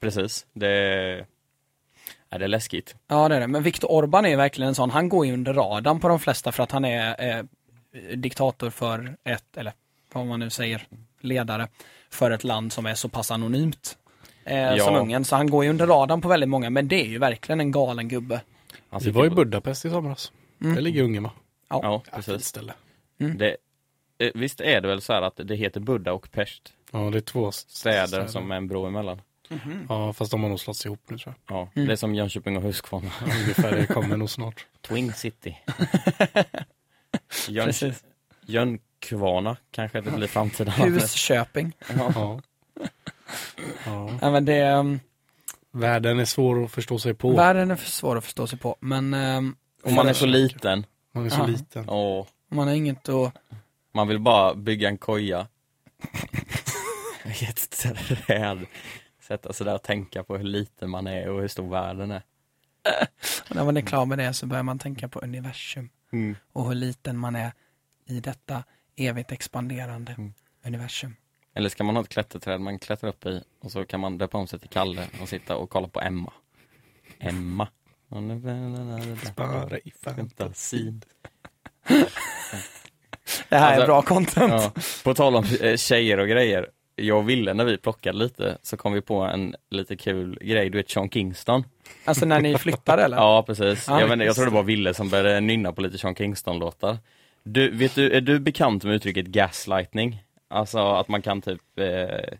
[0.00, 0.46] precis.
[0.52, 1.26] Det,
[2.28, 2.94] ja, det är läskigt.
[3.08, 3.46] Ja, det är det.
[3.46, 6.52] Men Viktor Orban är verkligen en sån, han går ju under radarn på de flesta
[6.52, 7.44] för att han är eh,
[8.16, 9.72] diktator för ett, eller
[10.12, 10.86] vad man nu säger,
[11.20, 11.68] ledare
[12.10, 13.98] för ett land som är så pass anonymt
[14.44, 14.84] eh, Ja.
[14.84, 15.24] som Ungern.
[15.24, 17.70] Så han går ju under radarn på väldigt många, men det är ju verkligen en
[17.72, 18.40] galen gubbe.
[18.90, 20.32] Han Vi var i Budapest i somras.
[20.58, 21.30] Det ligger Ungern va?
[21.68, 22.44] Ja, Ja, precis.
[22.46, 22.72] ställe.
[23.16, 23.56] Det,
[24.18, 27.18] eh, visst är det väl så här att det heter Buddha och Pest, Ja, det
[27.18, 29.20] är två städer som är en bro emellan?
[29.88, 32.62] Ja, fast de har nog slått ihop nu tror Ja, det är som Jönköping och
[32.62, 33.10] Huskvarna.
[33.20, 33.28] jag.
[33.40, 34.66] Ungefär, det kommer nog snart.
[34.80, 35.56] Twin City.
[37.48, 37.72] Jön.
[38.46, 41.02] Jönkvarna kanske det blir framtida namnet.
[41.02, 41.72] Husköping.
[41.98, 42.12] Ja.
[42.14, 42.40] Ja.
[44.20, 45.00] Ja, men det, um,
[45.70, 47.32] Världen är svår att förstå sig på.
[47.36, 50.86] Världen är för svår att förstå sig på, men ehm, Och man är så liten.
[51.12, 51.46] Man är så Ja.
[51.46, 51.88] liten.
[51.88, 53.34] Åh, man har inget att
[53.94, 55.46] man vill bara bygga en koja.
[57.40, 58.66] Jätterädd.
[59.22, 62.22] Sätta sig där och tänka på hur liten man är och hur stor världen är.
[63.50, 66.36] Och när man är klar med det så börjar man tänka på universum Mm.
[66.52, 67.52] och hur liten man är
[68.06, 68.64] i detta
[68.96, 70.34] evigt expanderande Mm.
[70.66, 71.16] universum.
[71.54, 74.38] Eller ska man ha ett klätterträd man klättrar upp i och så kan man döpa
[74.38, 76.32] om sig till Kalle och sitta och kolla på Emma.
[77.18, 77.68] Emma.
[79.36, 80.14] Bara i fan.
[80.16, 81.02] Fantasin.
[83.48, 84.52] Det här är Alltså- bra content.
[84.52, 84.72] Ja.
[85.04, 86.70] På tal om eh, tjejer och grejer.
[86.96, 90.70] Jag och Ville när vi plockade lite så kom vi på en lite kul grej.
[90.70, 91.64] Du vet Sean Kingston?
[92.04, 93.16] Alltså när ni flyttar eller?
[93.22, 93.88] Ja precis.
[93.88, 94.00] Ja.
[94.00, 96.98] jag, inte, jag tror det var Ville som började nynna på lite Sean Kingston-låtar.
[97.42, 100.22] Du, vet du, är du bekant med uttrycket gaslightning?
[100.54, 102.38] Alltså att man kan typ eh...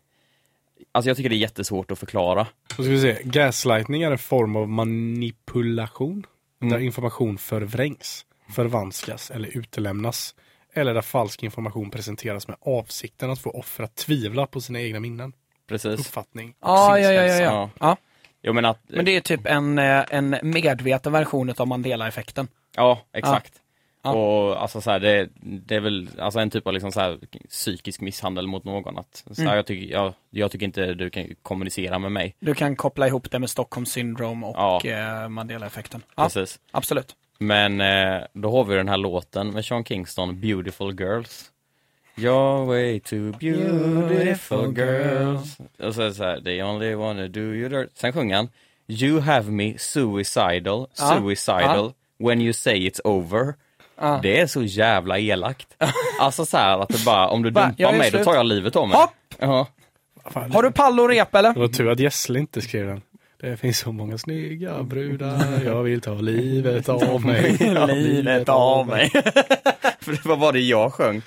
[0.92, 2.46] Alltså jag tycker det är jättesvårt att förklara.
[2.76, 3.18] Då ska vi se.
[3.24, 6.26] Gaslightning är en form av manipulation
[6.60, 10.34] där information förvrängs, förvanskas eller utelämnas.
[10.72, 15.00] Eller där falsk information presenteras med avsikten att få offer att tvivla på sina egna
[15.00, 15.32] minnen,
[15.68, 16.00] Precis.
[16.00, 17.96] uppfattning och Ja, ja, ja, ja, ja.
[18.40, 22.48] Jag menar att, Men det är typ en, eh, en medveten version av Mandela-effekten.
[22.76, 23.52] ja exakt.
[23.54, 23.60] Ja.
[24.12, 27.18] Och alltså så här, det, det är väl alltså en typ av liksom så här,
[27.48, 28.98] psykisk misshandel mot någon.
[28.98, 29.56] Att, så här, Mm.
[29.56, 32.34] jag, tycker, jag, jag tycker inte du kan kommunicera med mig.
[32.40, 34.80] Du kan koppla ihop det med Stockholm syndrome och Ja.
[34.84, 36.02] eh, Mandela-effekten.
[36.16, 36.58] Ja, Precis.
[36.70, 37.16] absolut.
[37.38, 41.50] Men eh, då har vi den här låten med Sean Kingston, Beautiful Girls.
[42.16, 45.58] You're way too beautiful girls.
[45.78, 47.90] Och så är det så här, they only wanna do you dirt.
[47.94, 48.48] Sen sjunger han,
[48.88, 53.54] You have me suicidal, suicidal, when you say it's over.
[54.00, 54.20] Ja.
[54.22, 55.68] Det är så jävla elakt.
[56.20, 58.24] alltså så här att det bara, om du Va, dumpar mig då slut.
[58.24, 58.96] tar jag livet av mig.
[58.98, 59.10] Hopp!
[59.38, 59.66] Ja.
[60.30, 61.52] Fan, Har du pall och rep eller?
[61.54, 63.02] Det var tur att Gessle inte skrev den.
[63.40, 67.56] Det finns så många snygga brudar, jag vill ta livet av mig.
[67.88, 69.10] Livet av mig.
[70.00, 71.22] För det var det jag sjöng.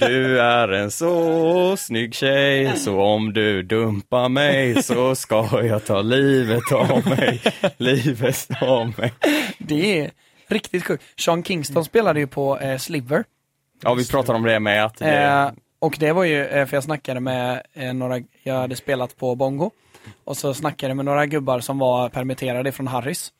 [0.00, 6.02] Du är en så snygg tjej, så om du dumpar mig så ska jag ta
[6.02, 7.40] livet av mig.
[7.76, 9.12] Livet av mig.
[9.58, 10.10] Det är
[10.48, 11.04] riktigt sjukt.
[11.20, 13.24] Sean Kingston spelade ju på eh, Sliver.
[13.82, 16.76] Ja, vi pratar om det med att det, Eh, och det var ju, eh, för
[16.76, 19.70] jag snackade med eh, några, jag hade spelat på Bongo.
[20.24, 23.32] Och så snackade jag med några gubbar som var permitterade från Harris.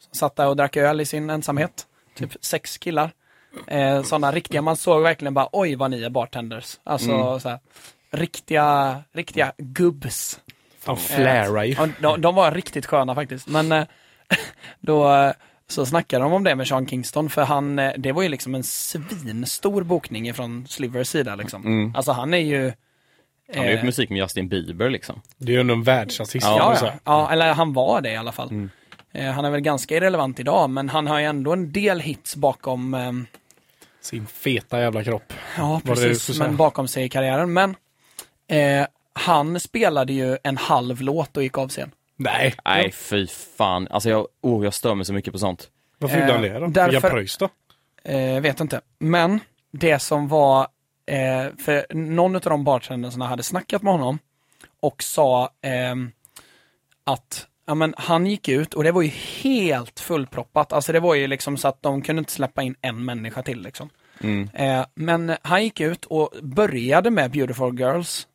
[0.00, 1.86] Som satt där och drack öl i sin ensamhet.
[2.14, 3.10] Typ sex killar.
[3.66, 6.78] Eh, sådana riktiga, man såg verkligen bara oj vad ni är bartenders.
[6.84, 7.58] Alltså så här,
[8.10, 10.40] riktiga, riktiga gubbs.
[10.78, 11.74] Fan, flära ju.
[11.74, 13.48] Ja, de, de var riktigt sköna faktiskt.
[13.48, 13.84] Men eh,
[14.80, 15.32] då eh,
[15.68, 18.54] så snackade de om det med Sean Kingston för han, eh, det var ju liksom
[18.54, 21.92] en svinstor bokning från Slivers sida liksom.
[21.96, 22.72] Alltså han är ju...
[23.54, 25.22] han har gjort eh, musik med Justin Bieber liksom.
[25.36, 26.46] Det är ju ändå en världsartist.
[26.46, 27.30] Ja, Ja, ja.
[27.32, 28.68] eller han var det i alla fall.
[29.12, 32.36] Eh, han är väl ganska irrelevant idag, men han har ju ändå en del hits
[32.36, 33.12] bakom, eh,
[34.00, 35.32] Sin feta jävla kropp.
[35.56, 37.52] ja precis, men bakom sig i karriären.
[37.52, 37.76] Men
[38.48, 41.90] eh, han spelade ju en halv låt och gick av scen.
[42.18, 43.88] Nej, Nej, fy fan.
[43.90, 45.70] Alltså jag, oh, jag stör mig så mycket på sånt.
[45.98, 46.66] varför gjorde han Eh, det då?
[46.66, 47.48] därför- han pröjs då?
[48.04, 48.80] Eh, vet inte.
[48.98, 49.40] Men
[49.72, 50.60] det som var,
[51.06, 54.18] eh, för någon av de bartendersna hade snackat med honom
[54.80, 56.10] och sa ehm,
[57.04, 59.08] att ja, men han gick ut och det var ju
[59.42, 60.72] helt fullproppat.
[60.72, 63.62] Alltså det var ju liksom så att de kunde inte släppa in en människa till
[63.62, 63.90] liksom.
[64.20, 64.48] Mm.
[64.54, 68.26] Eh, men han gick ut och började med Beautiful Girls.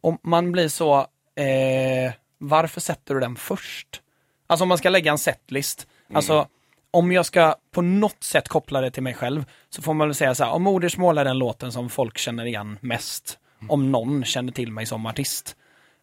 [0.00, 0.98] Och man blir så,
[1.36, 4.02] eh, varför sätter du den först?
[4.46, 5.86] Alltså om man ska lägga en setlist.
[6.14, 6.46] Alltså
[6.90, 10.14] om jag ska på något sätt koppla det till mig själv så får man väl
[10.14, 13.38] säga så här, om modersmål är den låten som folk känner igen mest.
[13.68, 15.56] Om någon känner till mig som artist.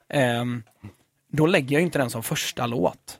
[0.09, 0.63] Ehm,
[1.31, 3.19] då lägger jag inte den som första låt.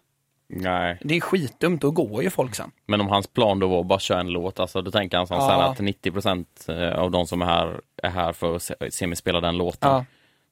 [0.50, 0.98] Nej.
[1.02, 2.72] Det är skitdumt, då går ju folk sen.
[2.86, 5.28] Men om hans plan då var att bara köra en låt, alltså då tänker han
[5.28, 5.64] som Ja.
[5.64, 9.42] att 90% av de som är här, är här för att se, se mig spela
[9.42, 9.92] den låten.
[9.92, 10.06] Ja.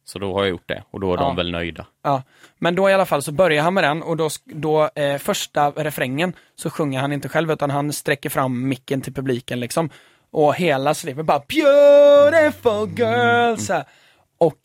[0.10, 1.24] Så då har jag gjort det och då är Ja.
[1.24, 1.86] de väl nöjda.
[2.04, 2.24] Ja,
[2.60, 5.70] men då i alla fall så börjar han med den och då, då eh, första
[5.72, 9.89] refrängen så sjunger han inte själv utan han sträcker fram micken till publiken liksom.
[10.32, 13.84] Och hela slivet bara beautiful girl så här.
[14.38, 14.60] Och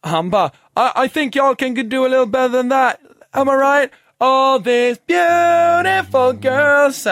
[0.00, 0.46] han bara
[0.76, 2.96] I, I think y'all can do a little better than that.
[3.30, 3.90] Am I right?
[4.18, 7.06] All these beautiful girls.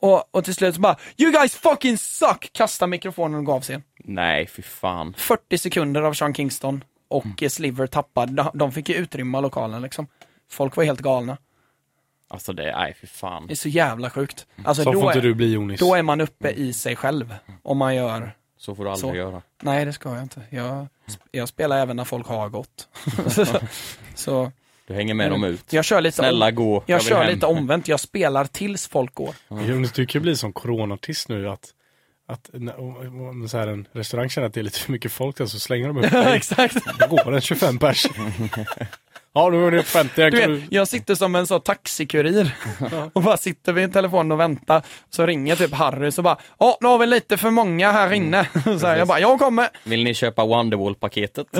[0.00, 2.50] Och, och till slut så bara You guys fucking suck!
[2.52, 3.82] Kastar mikrofonen och gav sig.
[4.04, 5.14] Nej, fy fan.
[5.18, 6.84] 40 sekunder av Sean Kingston
[7.16, 7.50] och mm.
[7.50, 8.50] Sliver tappade.
[8.54, 10.06] De- fick ju utrymma lokalen liksom.
[10.50, 11.36] Folk var helt galna.
[12.28, 13.46] Alltså det, nej fy fan.
[13.46, 14.46] Det är så jävla sjukt.
[14.64, 15.80] Alltså Så då får inte är, du bli Jonis.
[15.80, 17.34] då är man uppe i sig själv.
[17.62, 19.16] Om man gör, Så får du aldrig Så.
[19.16, 19.42] göra.
[19.62, 20.40] nej det ska jag inte.
[20.50, 20.86] Jag,
[21.30, 22.88] jag spelar även när folk har gått.
[24.14, 24.52] så,
[24.86, 25.72] Du hänger med dem ut.
[25.72, 26.82] Jag kör lite, Snälla om, gå.
[26.86, 27.34] jag vill kör hem.
[27.34, 29.34] lite omvänt, jag spelar tills folk går.
[29.48, 31.70] Jonas, du kan ju bli som coronaartist nu att
[32.28, 35.46] att om, så här en restaurang känner att det är lite för mycket folk där
[35.46, 36.36] så slänger de upp dig.
[36.36, 36.76] Exakt.
[36.98, 38.06] Då går det 25 pers.
[39.34, 40.20] ja, nu är upp 50.
[40.20, 42.56] Jag Du vet, jag sitter som en sån taxikurir
[43.12, 44.82] och bara sitter vid telefonen och väntar.
[45.10, 48.48] Så ringer typ Harry så bara, ja nu har vi lite för många här inne.
[48.64, 49.68] Så här, jag bara, jag kommer.
[49.84, 51.46] Vill ni köpa Wonderwall-paketet?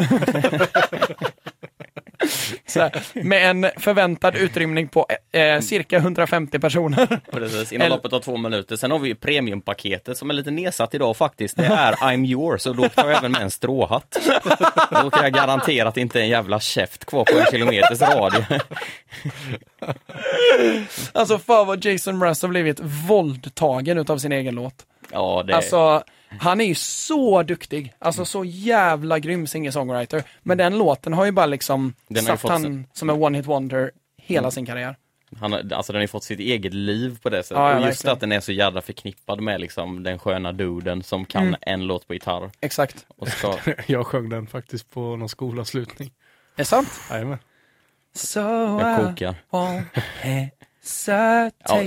[3.12, 7.20] Med en förväntad utrymning på eh, cirka 150 personer.
[7.32, 8.76] Precis, inom loppet av två minuter.
[8.76, 11.56] Sen har vi ju premiumpaketet som är lite nedsatt idag faktiskt.
[11.56, 14.16] Det är I'm yours och då tar jag även med en stråhatt.
[14.90, 18.00] Då kan jag garantera att det inte är en jävla käft kvar på en kilometers
[18.00, 18.60] radie.
[21.12, 24.74] Alltså för vad Jason Mraz har blivit våldtagen utav sin egen låt.
[25.12, 26.02] Ja, det Alltså,
[26.40, 27.94] han är ju så duktig.
[27.98, 30.22] Alltså så jävla grym singer-songwriter.
[30.42, 33.90] Men den låten har ju bara liksom Den satt han sin- som en one-hit wonder
[34.16, 34.96] hela sin karriär.
[35.40, 37.56] Han, har- alltså den har ju fått sitt eget liv på det sättet.
[37.58, 38.12] Ja, ja, och just verkligen.
[38.12, 41.60] att den är så jävla förknippad med liksom den sköna duden som kan Mm.
[41.60, 42.50] en låt på gitarr.
[42.60, 43.06] Exakt.
[43.08, 46.08] Och ska, Jag sjöng den faktiskt på någon skolavslutning.
[46.08, 46.88] Är det sant?
[47.10, 47.38] Jajamän.
[48.16, 48.40] So
[48.80, 49.34] jag kokar.
[49.50, 49.82] Ja,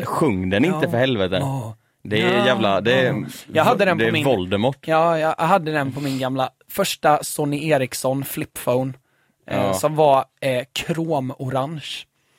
[0.06, 1.40] sjung den inte för helvete.
[1.40, 1.74] more.
[2.10, 4.88] Det är jävla, det är, Jag hade den det på är min- Voldemort.
[4.88, 8.94] Ja, jag hade den på min gamla första Sony Ericsson flipphone.
[9.48, 9.74] Eh, Ja.
[9.74, 11.84] Som var eh, kromorange.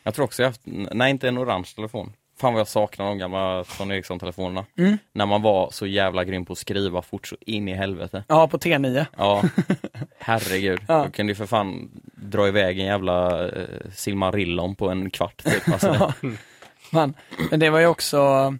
[0.02, 2.12] Jag tror också jag haft, nej inte en orange telefon.
[2.40, 4.64] Fan vad jag saknar de gamla Sony Ericsson-telefonerna.
[4.78, 4.98] Mm.
[5.12, 8.24] När man var så jävla grym på att skriva fort så in i helvete.
[8.28, 9.06] Ja, på T9.
[9.16, 9.42] Ja,
[10.18, 10.80] herregud.
[10.88, 11.02] Ja.
[11.04, 15.68] Då kunde ju för fan dra iväg en jävla eh, Silmarillon på en kvart typ.
[15.72, 16.12] Alltså,
[16.92, 17.14] Man,
[17.50, 18.54] men det var ju också,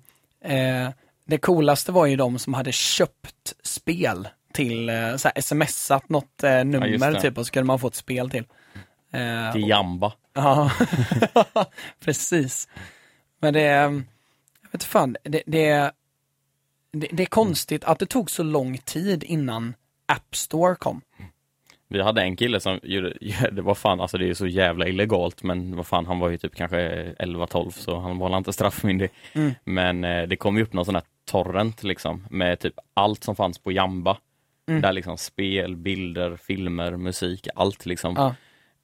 [0.44, 0.88] eh,
[1.24, 6.42] det coolaste var ju de som hade köpt spel till, eh, så här, smsat något
[6.44, 6.81] eh, nummer
[7.12, 7.20] det.
[7.20, 8.44] typ och så kunde man få ett spel till.
[9.12, 10.12] Eh, till Jamba.
[10.35, 10.70] Ja,
[12.05, 12.68] precis.
[13.40, 13.83] Men det, är-
[14.62, 15.90] jag vet fan, det, det,
[16.92, 19.74] det, det är konstigt att det tog så lång tid innan
[20.07, 21.01] App Store kom.
[21.88, 23.12] Vi hade en kille som gjorde,
[23.53, 26.37] det var fan, alltså det är så jävla illegalt men vad fan han var ju
[26.37, 29.11] typ kanske 11-12 så han var inte straffmyndig.
[29.33, 29.53] Mm.
[29.64, 33.37] Men eh, det kom ju upp någon sån här torrent liksom med typ allt som
[33.37, 34.18] fanns på Jamba.
[34.68, 34.81] Mm.
[34.81, 38.14] Där liksom spel, bilder, filmer, musik, allt liksom.
[38.16, 38.35] Ja.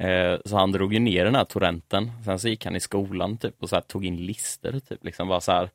[0.06, 2.10] Eh, så han drog ju ner den här torrenten.
[2.24, 5.28] Sen så gick han i skolan typ och så här, tog in listor typ liksom
[5.28, 5.70] bara så här.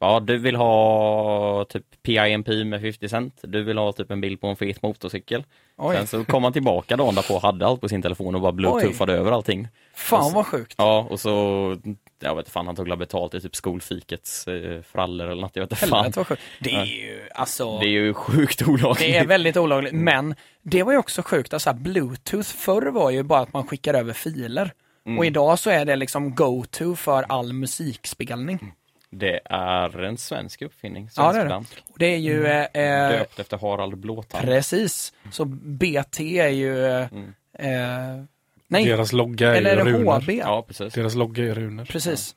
[0.00, 3.40] Ja, du vill ha typ PIMP med 50 cent.
[3.42, 5.44] Du vill ha typ en bild på en fet motorcykel.
[5.76, 8.40] Oj, Sen så kom han tillbaka dagen därpå och hade allt på sin telefon och
[8.40, 9.68] bara bluetoothade över allting.
[9.94, 10.74] fan vad sjukt.
[10.78, 11.76] Ja, och så,
[12.20, 15.72] jag vet fan, han tog betalt i typ skolfikets eh, frallor eller något, jag vet
[15.72, 16.12] inte fan.
[16.60, 18.98] Det är ju, alltså, Det är ju sjukt olagligt.
[18.98, 19.92] det är väldigt olagligt.
[19.94, 23.94] Men det var ju också sjukt, alltså bluetooth förr var ju bara att man skickar
[23.94, 24.72] över filer.
[25.06, 25.18] Mm.
[25.18, 28.72] Och idag så är det liksom go-to för all musikspelning.
[29.18, 31.62] Det är en svensk uppfinning, Ja, det är det.
[31.96, 34.44] det är ju, eh, eh, Döpt efter Harald Blåtand.
[34.44, 35.12] Precis.
[35.30, 36.86] Så BT är ju...
[36.86, 37.34] eh, Mm.
[37.58, 38.24] Eh,
[38.68, 40.20] nej, Deras logga är eller är det runor.
[40.20, 40.30] HB?
[40.30, 40.94] Ja, precis.
[40.94, 41.84] Deras logga är runor.
[41.84, 42.34] Precis.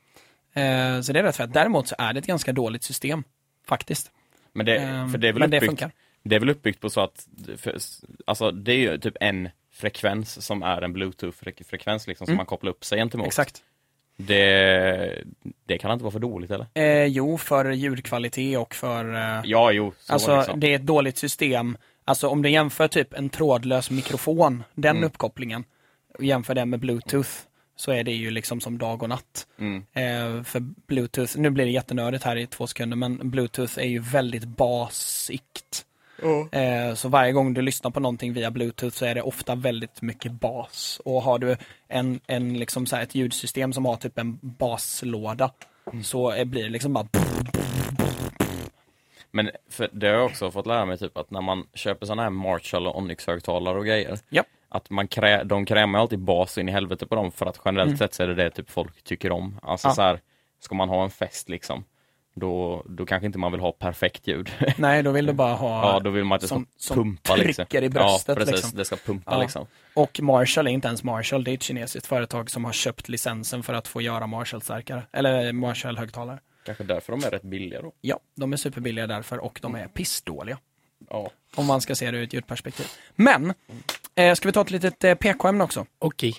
[0.53, 1.53] Eh, så det är rätt fett.
[1.53, 3.23] Däremot så är det ett ganska dåligt system.
[3.67, 4.11] Faktiskt.
[4.53, 5.91] Men det, Ehm, för det är väl men det uppbyggt, funkar.
[6.23, 7.77] det är väl uppbyggt på så att, för,
[8.25, 12.37] alltså det är ju typ en frekvens som är en bluetooth-frekvens liksom som Mm.
[12.37, 13.27] man kopplar upp sig gentemot.
[13.27, 13.63] Exakt.
[14.17, 15.23] Det,
[15.65, 16.65] det kan inte vara för dåligt eller?
[16.73, 19.15] Eh, jo, för ljudkvalitet och för...
[19.15, 19.93] Eh, Ja, jo.
[19.99, 20.59] Så alltså, liksom.
[20.59, 21.77] det är ett dåligt system.
[22.05, 25.07] Alltså om du jämför typ en trådlös mikrofon, den Mm.
[25.07, 25.63] uppkopplingen,
[26.17, 27.29] och jämför den med bluetooth,
[27.75, 29.47] så är det ju liksom som dag och natt.
[29.59, 29.77] Mm.
[29.93, 33.99] Eh, för bluetooth, nu blir det jättenördigt här i två sekunder, men bluetooth är ju
[33.99, 35.85] väldigt basigt.
[36.51, 40.01] Eh, så varje gång du lyssnar på någonting via bluetooth så är det ofta väldigt
[40.01, 41.01] mycket bas.
[41.05, 45.51] Och har du en, en liksom så här ett ljudsystem som har typ en baslåda
[46.03, 47.07] så är- blir det liksom bara
[49.31, 52.21] Men för det har jag också fått lära mig typ att när man köper sådana
[52.21, 54.17] här Marshall och Onyx-högtalare och grejer.
[54.29, 54.43] Ja.
[54.69, 57.87] Att man krä, de krämar alltid bas in i helvete på dem för att generellt
[57.87, 57.97] Mm.
[57.97, 59.59] sett så är det det typ folk tycker om.
[59.63, 59.93] Alltså Ja.
[59.93, 60.19] så här,
[60.59, 61.83] ska man ha en fest liksom,
[62.39, 64.49] då, då kanske inte man vill ha perfekt ljud.
[64.77, 66.95] Nej, då vill du bara ha ja, då vill man att det ska som- som
[66.95, 67.65] pumpa liksom.
[67.65, 68.55] trycker i bröstet, Ja, precis.
[68.55, 68.77] liksom.
[68.77, 69.41] Det ska pumpa Ja.
[69.41, 69.65] liksom.
[69.93, 73.63] Och Marshall är inte ens Marshall, det är ett kinesiskt företag som har köpt licensen
[73.63, 75.01] för att få göra Marshall-stärkare.
[75.11, 76.39] Eller Marshall-högtalare.
[76.65, 77.91] Kanske därför de är rätt billiga då.
[78.01, 80.57] Ja, de är superbilliga därför och de är pissdåliga.
[81.09, 81.31] Ja.
[81.55, 82.85] Om man ska se det ur ett ljudperspektiv.
[83.15, 83.53] Men,
[84.15, 85.85] eh, ska vi ta ett litet eh, PK-ämne också?
[85.99, 86.35] Okej.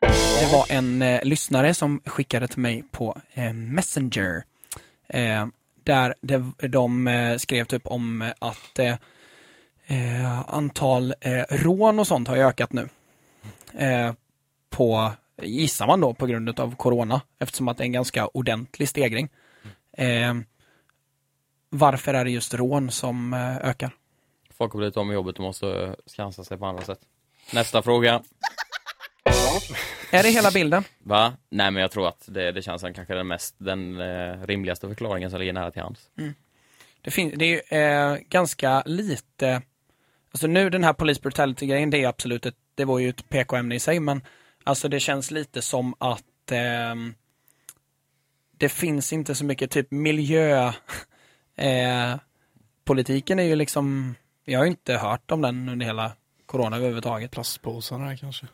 [0.00, 4.44] Det var en eh, lyssnare som skickade till mig på eh, Messenger.
[5.08, 5.46] Eh,
[5.84, 8.94] där det, de eh, skrev typ om att eh,
[9.86, 12.88] eh, antal eh, rån och sånt har ökat nu.
[13.78, 14.12] Eh,
[14.70, 18.88] på, gissar man då, på grund av corona, eftersom att det är en ganska ordentlig
[18.88, 19.28] stegring.
[19.92, 20.34] Eh,
[21.70, 23.90] varför är det just rån som eh, ökar?
[24.58, 27.00] Folk har blivit av med jobbet och måste eh, skansa sig på andra sätt.
[27.52, 28.22] Nästa fråga.
[30.10, 30.84] Är det hela bilden?
[30.98, 31.32] Va?
[31.50, 34.88] Nej men jag tror att det, det känns som kanske den mest, den eh, rimligaste
[34.88, 36.10] förklaringen som ligger nära till hands.
[37.00, 37.78] Det, fin- det är ju
[38.14, 39.62] eh, ganska lite,
[40.30, 43.74] alltså nu den här police brutality-grejen, det är absolut ett, det var ju ett PK-ämne
[43.74, 44.22] i sig, men
[44.64, 47.14] alltså det känns lite som att ehm,
[48.56, 50.72] det finns inte så mycket typ miljö,
[51.56, 52.14] eh,
[52.84, 56.12] politiken är ju liksom, jag har ju inte hört om den under hela
[56.46, 57.30] corona överhuvudtaget.
[57.30, 58.46] Plastpåsarna kanske.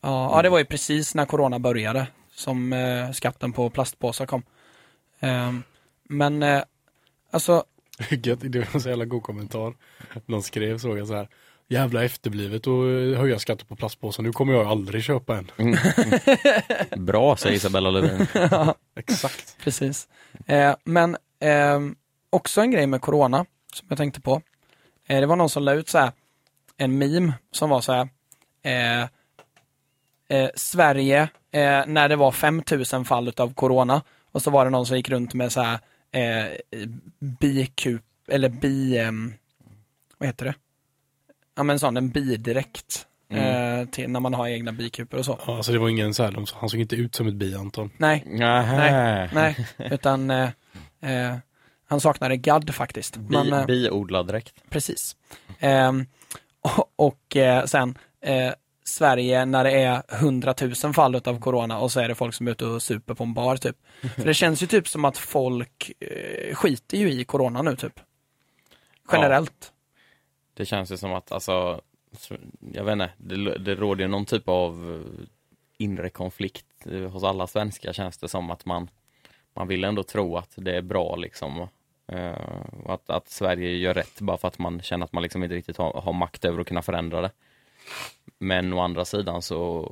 [0.00, 4.42] Ja, ja, det var ju precis när corona började som eh, skatten på plastpåsar kom.
[5.20, 5.62] Ehm,
[6.08, 6.62] men eh,
[7.30, 7.64] alltså,
[8.10, 9.74] Gött, Det var en så jävla god kommentar.
[10.26, 11.28] Någon skrev såg jag så här.
[11.68, 14.22] Jävla efterblivet och eh, höja skatten på plastpåsar.
[14.22, 15.76] Nu kommer jag aldrig köpa en.
[17.06, 18.26] Bra säger Isabella Lövin.
[18.96, 19.56] Exakt.
[19.64, 20.08] Precis.
[20.46, 21.96] Eh, men ehm,
[22.30, 23.44] också en grej med corona
[23.74, 24.42] som jag tänkte på.
[25.08, 26.12] Eh, det var någon som la ut så här
[26.76, 28.08] en meme som var så här.
[30.30, 31.22] Eh, eh, Sverige
[31.52, 34.02] eh, när det var 5000 fall av corona
[34.32, 35.78] och så var det någon som gick runt med så här
[36.12, 36.46] eh,
[37.18, 39.34] bikup eller bi, ehm,
[40.18, 40.54] vad heter det?
[41.56, 43.06] Ja men sån, en bidräkt.
[43.28, 45.38] Eh, till när man har egna bikupor och så.
[45.46, 47.54] Ja, alltså det var ingen så här, de, han såg inte ut som ett bi
[47.54, 47.90] Anton.
[47.96, 49.30] Nej, Nähä.
[49.34, 50.48] nej, utan eh,
[51.00, 51.36] eh,
[51.88, 53.16] han saknade gadd faktiskt.
[53.16, 54.54] Men, eh, Bi, biodlad dräkt.
[54.70, 55.16] Precis.
[55.58, 56.06] Ehm,
[56.60, 58.52] och och eh, sen eh,
[58.90, 62.50] Sverige när det är hundratusen fall av corona och så är det folk som är
[62.50, 63.76] ute och super på en bar typ.
[64.16, 68.00] För det känns ju typ som att folk eh, skiter ju i corona nu typ.
[69.12, 69.72] Generellt.
[70.54, 71.80] Det känns ju som att, alltså,
[72.18, 72.36] så-
[72.72, 75.04] jag vet inte, det, det råder ju någon typ av
[75.78, 76.66] inre konflikt
[77.12, 78.90] hos alla svenskar känns det som att man,
[79.54, 81.60] man vill ändå tro att det är bra liksom.
[81.60, 85.54] och att, att Sverige gör rätt bara för att man känner att man liksom inte
[85.56, 87.30] riktigt har, har makt över att kunna förändra det.
[88.42, 89.86] Men å andra sidan så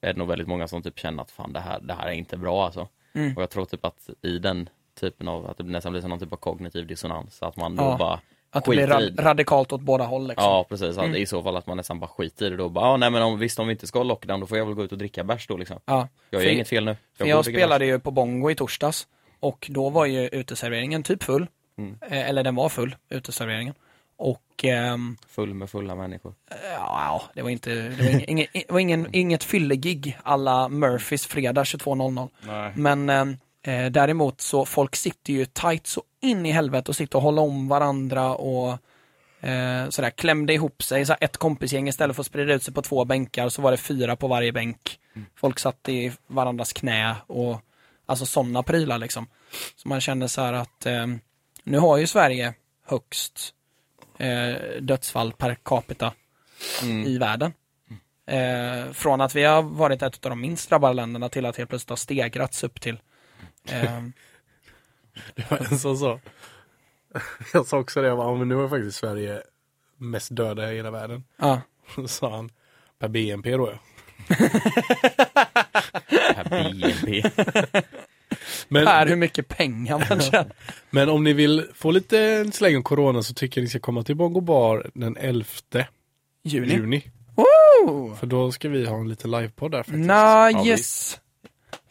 [0.00, 2.12] är det nog väldigt många som typ känner att fan det här, det här är
[2.12, 2.88] inte bra alltså.
[3.14, 3.36] Mm.
[3.36, 4.68] Och jag tror typ att i den
[5.00, 7.96] typen av, att det nästan blir någon typ av kognitiv dissonans, att man då Ja.
[7.98, 8.20] bara
[8.50, 10.44] Att det blir rad- radikalt åt båda håll liksom.
[10.44, 11.16] Ja precis, att Mm.
[11.16, 12.68] i så fall att man nästan bara skiter i det då.
[12.68, 14.66] Bara, ja, nej men om, visst om vi inte ska ha lockdown då får jag
[14.66, 15.80] väl gå ut och dricka bärs då liksom.
[15.84, 16.08] Ja.
[16.30, 16.96] Jag För- gör inget fel nu.
[17.18, 19.06] För jag dricker spelade ju på Bongo i torsdags
[19.40, 21.46] och då var ju uteserveringen typ full.
[21.78, 21.98] Mm.
[22.10, 23.74] Eh, Eller den var full, uteserveringen.
[24.16, 26.34] Och bärs full med fulla människor.
[26.76, 31.26] ja, det var inte, det var ingen, ingen, det var ingen, inget fyllegig alla Murphys
[31.26, 32.28] fredag 22.00.
[32.46, 32.72] Nej.
[32.76, 37.16] Men ehm, eh, däremot så folk sitter ju tight så in i helvete och sitter
[37.16, 38.78] och håller om varandra och
[39.40, 42.82] eh, sådär klämde ihop sig, så ett kompisgäng istället för att sprida ut sig på
[42.82, 44.98] två bänkar så var det fyra på varje bänk.
[45.36, 47.60] Folk satt i varandras knä och
[48.06, 49.26] alltså sådana prylar liksom.
[49.76, 51.06] Så man kände så här att eh,
[51.64, 52.54] nu har ju Sverige
[52.86, 53.61] högst eh,
[54.80, 56.12] dödsfall per capita
[56.82, 57.06] Mm.
[57.06, 57.52] i världen.
[58.26, 61.70] Eh, från att vi har varit ett av de minst drabbade länderna till att helt
[61.70, 62.98] plötsligt ha stegrats upp till
[63.68, 64.02] eh,
[65.34, 66.20] Det var en som sa.
[67.52, 69.42] Jag sa också det, jag bara, "Ja, men nu är faktiskt Sverige
[69.96, 71.24] mest döda i hela världen.
[71.36, 71.60] ja,
[71.94, 72.50] Så sa han,
[72.98, 73.78] per BNP då ja.
[76.34, 77.22] Per BNP.
[78.68, 80.52] Men, här hur mycket pengar man tjänar.
[80.90, 84.02] men om ni vill få lite släng om corona så tycker jag ni ska komma
[84.02, 85.44] till Bongo Bar den 11
[86.44, 86.74] Juni.
[86.74, 87.02] juni.
[88.20, 90.66] För då ska vi ha en liten livepodd där faktiskt.
[90.66, 91.18] Nice!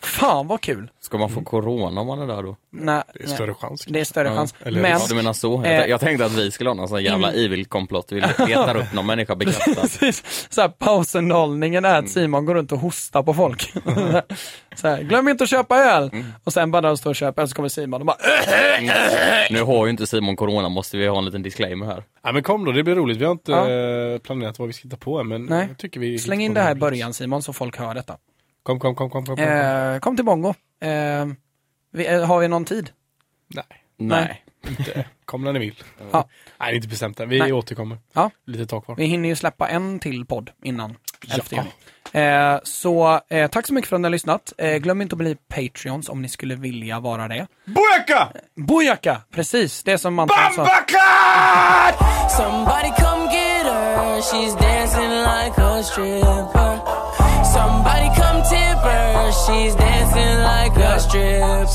[0.03, 0.91] Fan vad kul!
[1.01, 2.55] Ska man få corona om man är där då?
[2.71, 3.85] Nej, Det är nej, större chans.
[3.87, 4.53] det är större Ja, chans.
[4.63, 5.63] eller- Men, du menar så?
[5.63, 8.11] Eh, Jag, jag tänkte att vi skulle ha någon sån jävla evil komplott.
[8.11, 9.87] Vi letar upp någon människa bekräftad.
[10.49, 13.61] så här, pausunderhållningen är att Simon går runt och hostar på folk.
[14.75, 16.11] så här, glöm inte att köpa öl!
[16.43, 18.17] Och sen bara när de står och köper öl så kommer Simon och bara
[19.49, 22.03] Nu har ju inte Simon corona, måste vi ha en liten disclaimer här.
[22.23, 23.17] Ja men kom då, det blir roligt.
[23.17, 23.69] Vi har inte Ja.
[23.69, 25.65] eh, planerat vad vi ska hitta på men Nej.
[25.67, 28.17] jag tycker vi Släng in det här i början Simon så folk hör detta.
[28.63, 29.35] Kom, kom, kom, kom, kom.
[29.35, 29.45] kom.
[29.45, 30.49] Eh, kom till Bongo.
[30.81, 31.25] Eh,
[31.91, 32.89] vi, eh, har vi någon tid?
[33.47, 33.65] Nej,
[33.97, 34.45] Nej.
[34.67, 35.05] inte.
[35.25, 35.83] Kom när ni vill.
[36.11, 36.27] Ja.
[36.59, 37.29] Nej, det är inte bestämt än.
[37.29, 37.53] Vi Nej.
[37.53, 37.97] återkommer.
[38.13, 38.31] Ja.
[38.45, 38.95] Lite tag kvar.
[38.95, 40.89] Vi hinner ju släppa en till podd innan
[41.31, 41.57] 11 Ja.
[41.57, 41.71] juni.
[42.13, 44.53] Eh, så eh, tack så mycket för att ni har lyssnat.
[44.57, 47.47] Eh, glöm inte att bli Patreons om ni skulle vilja vara det.
[47.65, 48.29] Bojaka!
[48.55, 49.21] Bojaka!
[49.31, 50.65] Precis, det som Manton sa.
[52.29, 54.21] Somebody come get her.
[54.21, 57.00] She's dancing like a stripper.
[57.51, 61.65] Somebody come tip her, she's dancing like a stripper.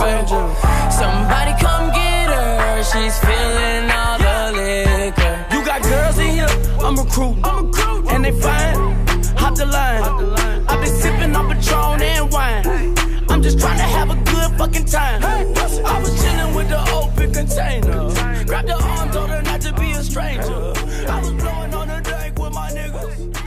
[0.90, 5.34] Somebody come get her, she's feeling all the liquor.
[5.52, 6.48] You got girls in here,
[6.80, 8.10] I'm recruiting, I'm recruiting.
[8.10, 9.06] and they fine.
[9.36, 12.94] Hop the line, I've been sipping on Patron and wine.
[13.28, 15.22] I'm just trying to have a good fucking time.
[15.24, 19.92] I was chilling with the open container, Grab the arm, told her not to be
[19.92, 20.72] a stranger.
[21.06, 23.45] I was blowing on the deck with my niggas.